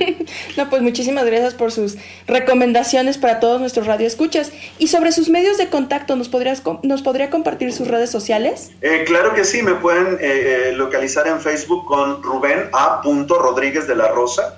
no, 0.57 0.71
pues 0.71 0.81
muchísimas 0.81 1.27
gracias 1.27 1.55
por 1.55 1.73
sus 1.73 1.97
recomendaciones 2.27 3.19
para 3.19 3.41
todos 3.41 3.61
nuestros 3.61 3.87
radioescuchas. 3.87 4.53
Y 4.79 4.89
sobre 4.89 5.13
sus 5.13 5.29
medios 5.29 5.59
de 5.59 5.69
contacto, 5.69 6.17
¿nos, 6.17 6.29
podrías, 6.29 6.63
nos 6.83 7.03
podría 7.03 7.31
compartir 7.31 7.73
sus 7.73 7.89
redes 7.89 8.11
sociales? 8.11 8.71
Eh, 8.81 9.05
claro 9.07 9.35
que 9.35 9.45
sí, 9.45 9.63
me 9.63 9.75
pueden 9.75 10.15
eh, 10.15 10.69
eh, 10.71 10.73
localizar 10.73 11.27
en 11.27 11.41
Facebook 11.41 11.87
con 11.87 12.23
Rubén 12.23 12.71
A. 12.73 13.03
Rodríguez 13.03 13.87
de 13.87 13.97
la 13.97 14.09
Rosa. 14.09 14.57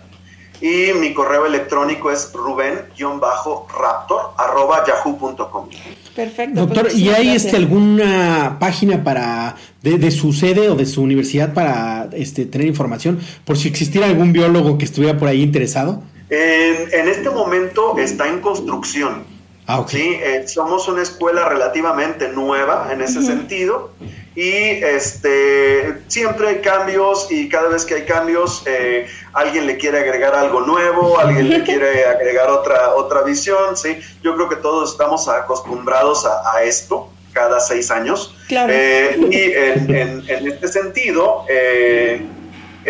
Y 0.61 0.93
mi 0.95 1.15
correo 1.15 1.47
electrónico 1.47 2.11
es 2.11 2.33
ruben-raptor 2.33 4.23
arroba 4.37 4.85
yahoo.com. 4.87 5.69
Perfecto. 6.15 6.61
Doctor, 6.61 6.83
pues, 6.85 6.97
¿y 6.97 7.11
hay 7.11 7.27
gracias. 7.27 7.45
este, 7.45 7.57
alguna 7.57 8.57
página 8.59 9.05
para 9.05 9.57
de, 9.83 9.99
de 9.99 10.11
su 10.11 10.33
sede 10.33 10.69
o 10.69 10.75
de 10.75 10.87
su 10.87 11.03
universidad 11.03 11.55
para 11.55 12.09
este, 12.13 12.45
tener 12.47 12.67
información 12.67 13.21
por 13.45 13.57
si 13.57 13.69
existiera 13.69 14.07
algún 14.07 14.33
biólogo 14.33 14.79
que 14.79 14.85
estuviera 14.85 15.17
por 15.19 15.29
ahí 15.29 15.43
interesado? 15.43 16.03
En, 16.31 16.93
en 16.93 17.09
este 17.09 17.31
momento 17.31 17.97
está 17.99 18.29
en 18.29 18.41
construcción. 18.41 19.25
Ah, 19.67 19.81
ok. 19.81 19.89
Sí, 19.91 20.17
eh, 20.23 20.49
somos 20.49 20.89
una 20.89 21.03
escuela 21.03 21.47
relativamente 21.49 22.29
nueva 22.31 22.89
en 22.91 23.03
ese 23.03 23.23
sentido 23.23 23.93
y 24.41 24.85
este, 24.85 25.95
siempre 26.07 26.47
hay 26.49 26.59
cambios 26.61 27.27
y 27.29 27.49
cada 27.49 27.69
vez 27.69 27.85
que 27.85 27.95
hay 27.95 28.03
cambios 28.05 28.63
eh, 28.67 29.09
alguien 29.33 29.67
le 29.67 29.77
quiere 29.77 29.99
agregar 29.99 30.33
algo 30.35 30.61
nuevo, 30.61 31.19
alguien 31.19 31.49
le 31.51 31.63
quiere 31.69 32.05
agregar 32.07 32.49
otra, 32.49 32.95
otra 32.95 33.23
visión, 33.23 33.77
¿sí? 33.77 33.99
Yo 34.23 34.37
creo 34.37 34.49
que 34.49 34.57
todos 34.57 34.93
estamos 34.93 35.29
acostumbrados 35.29 36.25
a, 36.25 36.55
a 36.57 36.63
esto 36.63 37.11
cada 37.33 37.59
seis 37.59 37.91
años. 37.91 38.35
Claro. 38.47 38.73
Eh, 38.75 39.19
y 39.31 39.53
en, 39.53 39.95
en- 39.95 40.25
en 40.31 40.47
este 40.53 40.69
sentido, 40.69 41.45
eh, 41.49 42.23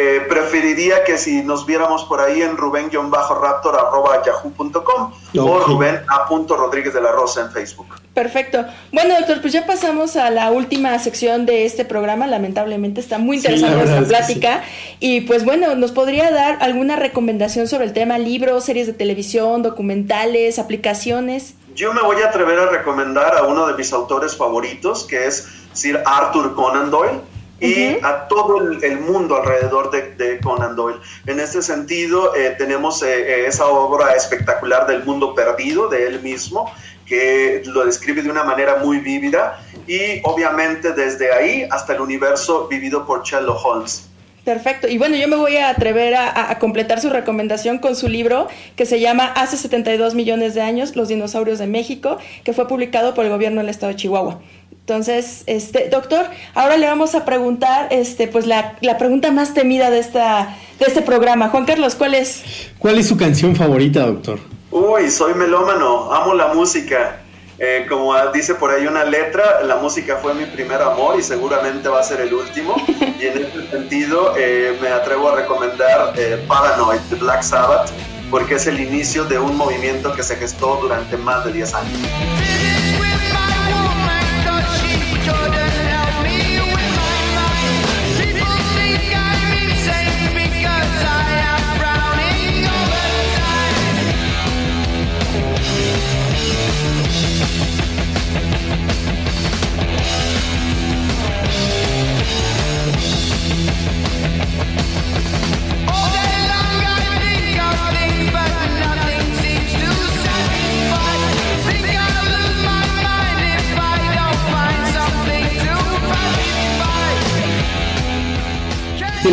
eh, 0.00 0.20
preferiría 0.28 1.02
que 1.02 1.18
si 1.18 1.42
nos 1.42 1.66
viéramos 1.66 2.04
por 2.04 2.20
ahí 2.20 2.40
en 2.40 2.56
ruben-raptor.yahoo.com 2.56 5.12
o 5.36 5.42
Ok. 5.42 5.66
Rubén 5.66 6.02
A. 6.08 6.28
Rodríguez 6.28 6.94
de 6.94 7.00
la 7.00 7.10
Rosa 7.10 7.40
en 7.40 7.50
Facebook. 7.50 7.96
Perfecto. 8.14 8.64
Bueno, 8.92 9.16
doctor, 9.18 9.40
pues 9.40 9.52
ya 9.52 9.66
pasamos 9.66 10.14
a 10.14 10.30
la 10.30 10.52
última 10.52 10.96
sección 11.00 11.46
de 11.46 11.64
este 11.64 11.84
programa. 11.84 12.28
Lamentablemente 12.28 13.00
está 13.00 13.18
muy 13.18 13.40
Sí, 13.40 13.48
interesante 13.48 13.74
verdad 13.74 13.98
nuestra 13.98 14.18
es 14.18 14.26
que 14.28 14.40
plática. 14.40 14.62
Y 15.00 15.22
pues 15.22 15.44
bueno, 15.44 15.74
¿nos 15.74 15.90
podría 15.90 16.30
dar 16.30 16.58
alguna 16.60 16.94
recomendación 16.94 17.66
sobre 17.66 17.86
el 17.86 17.92
tema 17.92 18.18
libros, 18.18 18.66
series 18.66 18.86
de 18.86 18.92
televisión, 18.92 19.64
documentales, 19.64 20.60
aplicaciones? 20.60 21.56
Yo 21.74 21.92
me 21.92 22.02
voy 22.02 22.22
a 22.22 22.28
atrever 22.28 22.60
a 22.60 22.66
recomendar 22.66 23.36
a 23.36 23.48
uno 23.48 23.66
de 23.66 23.74
mis 23.74 23.92
autores 23.92 24.36
favoritos, 24.36 25.02
que 25.02 25.26
es 25.26 25.48
Sir 25.72 26.00
Arthur 26.06 26.54
Conan 26.54 26.92
Doyle, 26.92 27.18
y 27.60 27.96
a 28.02 28.28
todo 28.28 28.60
el, 28.60 28.82
el 28.84 29.00
mundo 29.00 29.36
alrededor 29.36 29.90
de, 29.90 30.14
de 30.14 30.38
Conan 30.40 30.76
Doyle. 30.76 30.98
En 31.26 31.40
este 31.40 31.62
sentido, 31.62 32.34
eh, 32.34 32.54
tenemos 32.56 33.02
eh, 33.02 33.06
eh, 33.08 33.46
esa 33.46 33.66
obra 33.66 34.14
espectacular 34.14 34.86
del 34.86 35.04
mundo 35.04 35.34
perdido 35.34 35.88
de 35.88 36.06
él 36.06 36.22
mismo, 36.22 36.72
que 37.06 37.62
lo 37.66 37.84
describe 37.84 38.22
de 38.22 38.30
una 38.30 38.44
manera 38.44 38.76
muy 38.76 38.98
vívida, 38.98 39.60
y 39.86 40.20
obviamente 40.24 40.92
desde 40.92 41.32
ahí 41.32 41.66
hasta 41.70 41.94
el 41.94 42.00
universo 42.00 42.68
vivido 42.68 43.06
por 43.06 43.24
Sherlock 43.24 43.64
Holmes. 43.64 44.04
Perfecto. 44.44 44.88
Y 44.88 44.96
bueno, 44.96 45.16
yo 45.16 45.28
me 45.28 45.36
voy 45.36 45.56
a 45.56 45.68
atrever 45.68 46.14
a 46.14 46.58
completar 46.58 47.02
su 47.02 47.10
recomendación 47.10 47.78
con 47.78 47.94
su 47.94 48.08
libro 48.08 48.48
que 48.76 48.86
se 48.86 48.98
llama 48.98 49.26
Hace 49.26 49.58
72 49.58 50.14
millones 50.14 50.54
de 50.54 50.62
años, 50.62 50.96
Los 50.96 51.08
dinosaurios 51.08 51.58
de 51.58 51.66
México, 51.66 52.16
que 52.44 52.54
fue 52.54 52.66
publicado 52.66 53.12
por 53.12 53.26
el 53.26 53.30
gobierno 53.30 53.60
del 53.60 53.68
estado 53.68 53.92
de 53.92 53.96
Chihuahua. 53.96 54.40
Entonces, 54.88 55.42
este, 55.44 55.90
doctor, 55.90 56.24
ahora 56.54 56.78
le 56.78 56.86
vamos 56.86 57.14
a 57.14 57.26
preguntar, 57.26 57.88
este, 57.90 58.26
pues 58.26 58.46
la, 58.46 58.78
la 58.80 58.96
pregunta 58.96 59.30
más 59.30 59.52
temida 59.52 59.90
de 59.90 59.98
esta, 59.98 60.56
de 60.78 60.86
este 60.86 61.02
programa. 61.02 61.50
Juan 61.50 61.66
Carlos, 61.66 61.94
¿cuál 61.94 62.14
es? 62.14 62.42
¿Cuál 62.78 62.98
es 62.98 63.06
su 63.06 63.18
canción 63.18 63.54
favorita, 63.54 64.06
doctor? 64.06 64.38
Uy, 64.70 65.10
soy 65.10 65.34
melómano, 65.34 66.10
amo 66.10 66.32
la 66.32 66.54
música. 66.54 67.20
Eh, 67.58 67.84
como 67.86 68.14
dice 68.32 68.54
por 68.54 68.70
ahí 68.70 68.86
una 68.86 69.04
letra, 69.04 69.62
la 69.62 69.76
música 69.76 70.16
fue 70.22 70.32
mi 70.32 70.46
primer 70.46 70.80
amor 70.80 71.20
y 71.20 71.22
seguramente 71.22 71.86
va 71.90 72.00
a 72.00 72.02
ser 72.02 72.22
el 72.22 72.32
último. 72.32 72.74
Y 72.88 73.26
en 73.26 73.44
este 73.44 73.70
sentido 73.70 74.36
eh, 74.38 74.78
me 74.80 74.88
atrevo 74.88 75.28
a 75.28 75.36
recomendar 75.36 76.14
eh, 76.16 76.42
Paranoid 76.48 77.00
de 77.10 77.16
Black 77.16 77.42
Sabbath 77.42 77.90
porque 78.30 78.54
es 78.54 78.66
el 78.66 78.80
inicio 78.80 79.24
de 79.24 79.38
un 79.38 79.56
movimiento 79.56 80.12
que 80.14 80.22
se 80.22 80.36
gestó 80.36 80.78
durante 80.80 81.16
más 81.16 81.44
de 81.44 81.52
10 81.52 81.74
años. 81.74 81.98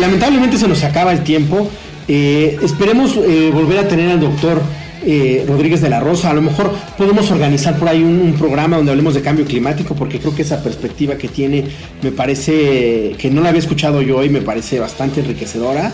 Lamentablemente 0.06 0.56
se 0.56 0.68
nos 0.68 0.84
acaba 0.84 1.12
el 1.12 1.24
tiempo. 1.24 1.68
Eh, 2.06 2.58
esperemos 2.62 3.16
eh, 3.16 3.50
volver 3.52 3.78
a 3.78 3.88
tener 3.88 4.08
al 4.10 4.20
doctor 4.20 4.62
eh, 5.04 5.44
Rodríguez 5.48 5.80
de 5.80 5.90
la 5.90 5.98
Rosa. 5.98 6.30
A 6.30 6.34
lo 6.34 6.42
mejor 6.42 6.72
podemos 6.96 7.28
organizar 7.32 7.76
por 7.76 7.88
ahí 7.88 8.02
un, 8.02 8.34
programa 8.38 8.76
donde 8.76 8.92
hablemos 8.92 9.14
de 9.14 9.22
cambio 9.22 9.44
climático, 9.44 9.94
porque 9.96 10.20
creo 10.20 10.34
que 10.34 10.42
esa 10.42 10.62
perspectiva 10.62 11.16
que 11.16 11.26
tiene 11.26 11.64
me 12.02 12.12
parece 12.12 13.16
que 13.18 13.30
no 13.30 13.40
la 13.40 13.48
había 13.48 13.58
escuchado 13.60 14.00
yo 14.00 14.22
y 14.22 14.28
me 14.28 14.42
parece 14.42 14.78
bastante 14.78 15.20
enriquecedora. 15.20 15.92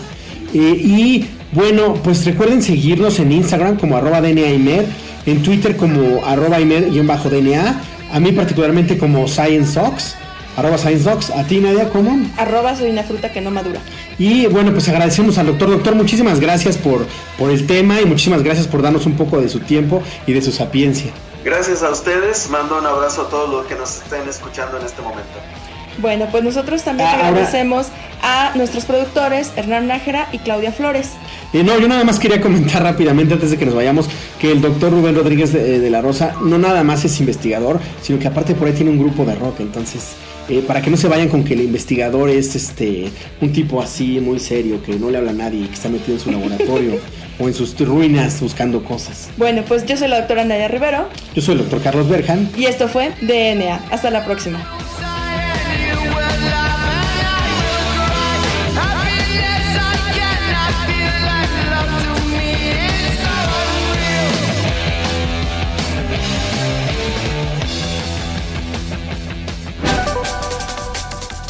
Y 0.53 1.25
bueno, 1.51 1.95
pues 1.95 2.23
recuerden 2.25 2.61
seguirnos 2.61 3.19
en 3.19 3.31
Instagram 3.31 3.77
como 3.77 3.97
arroba 3.97 4.21
DNAimer, 4.21 4.85
en 5.25 5.41
Twitter 5.41 5.75
como 5.75 6.23
arroba 6.23 6.59
Imer-DNA, 6.59 7.81
a 8.11 8.19
mí 8.19 8.31
particularmente 8.33 8.99
como 8.99 9.27
ScienceDocs, 9.27 10.15
arroba 10.55 10.77
ScienceDocs, 10.77 11.31
a 11.31 11.43
ti 11.43 11.57
Nadia, 11.57 11.89
¿cómo? 11.89 12.19
Arroba 12.37 12.75
soy 12.75 12.89
una 12.89 13.03
fruta 13.03 13.31
que 13.31 13.41
no 13.41 13.51
madura. 13.51 13.79
Y 14.19 14.45
bueno, 14.47 14.71
pues 14.71 14.87
agradecemos 14.89 15.37
al 15.37 15.47
doctor. 15.47 15.69
Doctor, 15.71 15.95
muchísimas 15.95 16.39
gracias 16.39 16.77
por, 16.77 17.05
por 17.37 17.49
el 17.49 17.65
tema 17.65 17.99
y 18.01 18.05
muchísimas 18.05 18.43
gracias 18.43 18.67
por 18.67 18.81
darnos 18.81 19.05
un 19.05 19.13
poco 19.15 19.41
de 19.41 19.49
su 19.49 19.59
tiempo 19.59 20.01
y 20.27 20.33
de 20.33 20.41
su 20.41 20.51
sapiencia. 20.51 21.11
Gracias 21.43 21.83
a 21.83 21.89
ustedes, 21.89 22.49
mando 22.49 22.77
un 22.79 22.85
abrazo 22.85 23.23
a 23.23 23.29
todos 23.29 23.49
los 23.49 23.65
que 23.65 23.75
nos 23.75 23.97
estén 23.97 24.27
escuchando 24.29 24.77
en 24.79 24.85
este 24.85 25.01
momento. 25.01 25.29
Bueno, 25.99 26.27
pues 26.31 26.43
nosotros 26.43 26.81
también 26.83 27.07
Ah, 27.09 27.13
ahora- 27.15 27.27
agradecemos 27.27 27.87
a 28.23 28.51
nuestros 28.55 28.85
productores 28.85 29.51
Hernán 29.55 29.87
Nájera 29.87 30.27
y 30.31 30.39
Claudia 30.39 30.71
Flores. 30.71 31.09
Eh, 31.51 31.63
no, 31.63 31.77
yo 31.77 31.87
nada 31.87 32.03
más 32.03 32.17
quería 32.17 32.41
comentar 32.41 32.81
rápidamente 32.81 33.33
antes 33.35 33.51
de 33.51 33.57
que 33.57 33.65
nos 33.65 33.75
vayamos 33.75 34.07
que 34.39 34.51
el 34.51 34.61
doctor 34.61 34.91
Rubén 34.91 35.13
Rodríguez 35.15 35.53
de, 35.53 35.79
de 35.79 35.89
la 35.91 36.01
Rosa 36.01 36.33
no 36.41 36.57
nada 36.57 36.83
más 36.83 37.05
es 37.05 37.19
investigador, 37.19 37.79
sino 38.01 38.17
que 38.17 38.27
aparte 38.27 38.55
por 38.55 38.67
ahí 38.67 38.73
tiene 38.73 38.89
un 38.91 38.97
grupo 38.97 39.23
de 39.25 39.35
rock. 39.35 39.59
Entonces, 39.59 40.13
eh, 40.49 40.63
para 40.65 40.81
que 40.81 40.89
no 40.89 40.97
se 40.97 41.07
vayan 41.07 41.29
con 41.29 41.43
que 41.43 41.53
el 41.53 41.61
investigador 41.61 42.29
es 42.29 42.55
este 42.55 43.09
un 43.41 43.51
tipo 43.53 43.81
así 43.81 44.19
muy 44.19 44.39
serio, 44.39 44.81
que 44.83 44.95
no 44.95 45.09
le 45.09 45.17
habla 45.17 45.31
a 45.31 45.33
nadie 45.35 45.61
y 45.65 45.67
que 45.67 45.73
está 45.73 45.89
metido 45.89 46.13
en 46.17 46.19
su 46.19 46.31
laboratorio 46.31 46.99
o 47.39 47.47
en 47.47 47.53
sus 47.53 47.77
ruinas 47.79 48.39
buscando 48.41 48.83
cosas. 48.83 49.29
Bueno, 49.37 49.63
pues 49.67 49.85
yo 49.85 49.97
soy 49.97 50.07
la 50.07 50.19
doctora 50.19 50.43
Nadia 50.45 50.67
Rivero 50.67 51.07
Yo 51.33 51.41
soy 51.41 51.53
el 51.53 51.59
doctor 51.61 51.81
Carlos 51.81 52.09
Berjan. 52.09 52.49
y 52.57 52.65
esto 52.65 52.87
fue 52.87 53.11
DNA. 53.21 53.81
Hasta 53.91 54.09
la 54.09 54.25
próxima. 54.25 54.59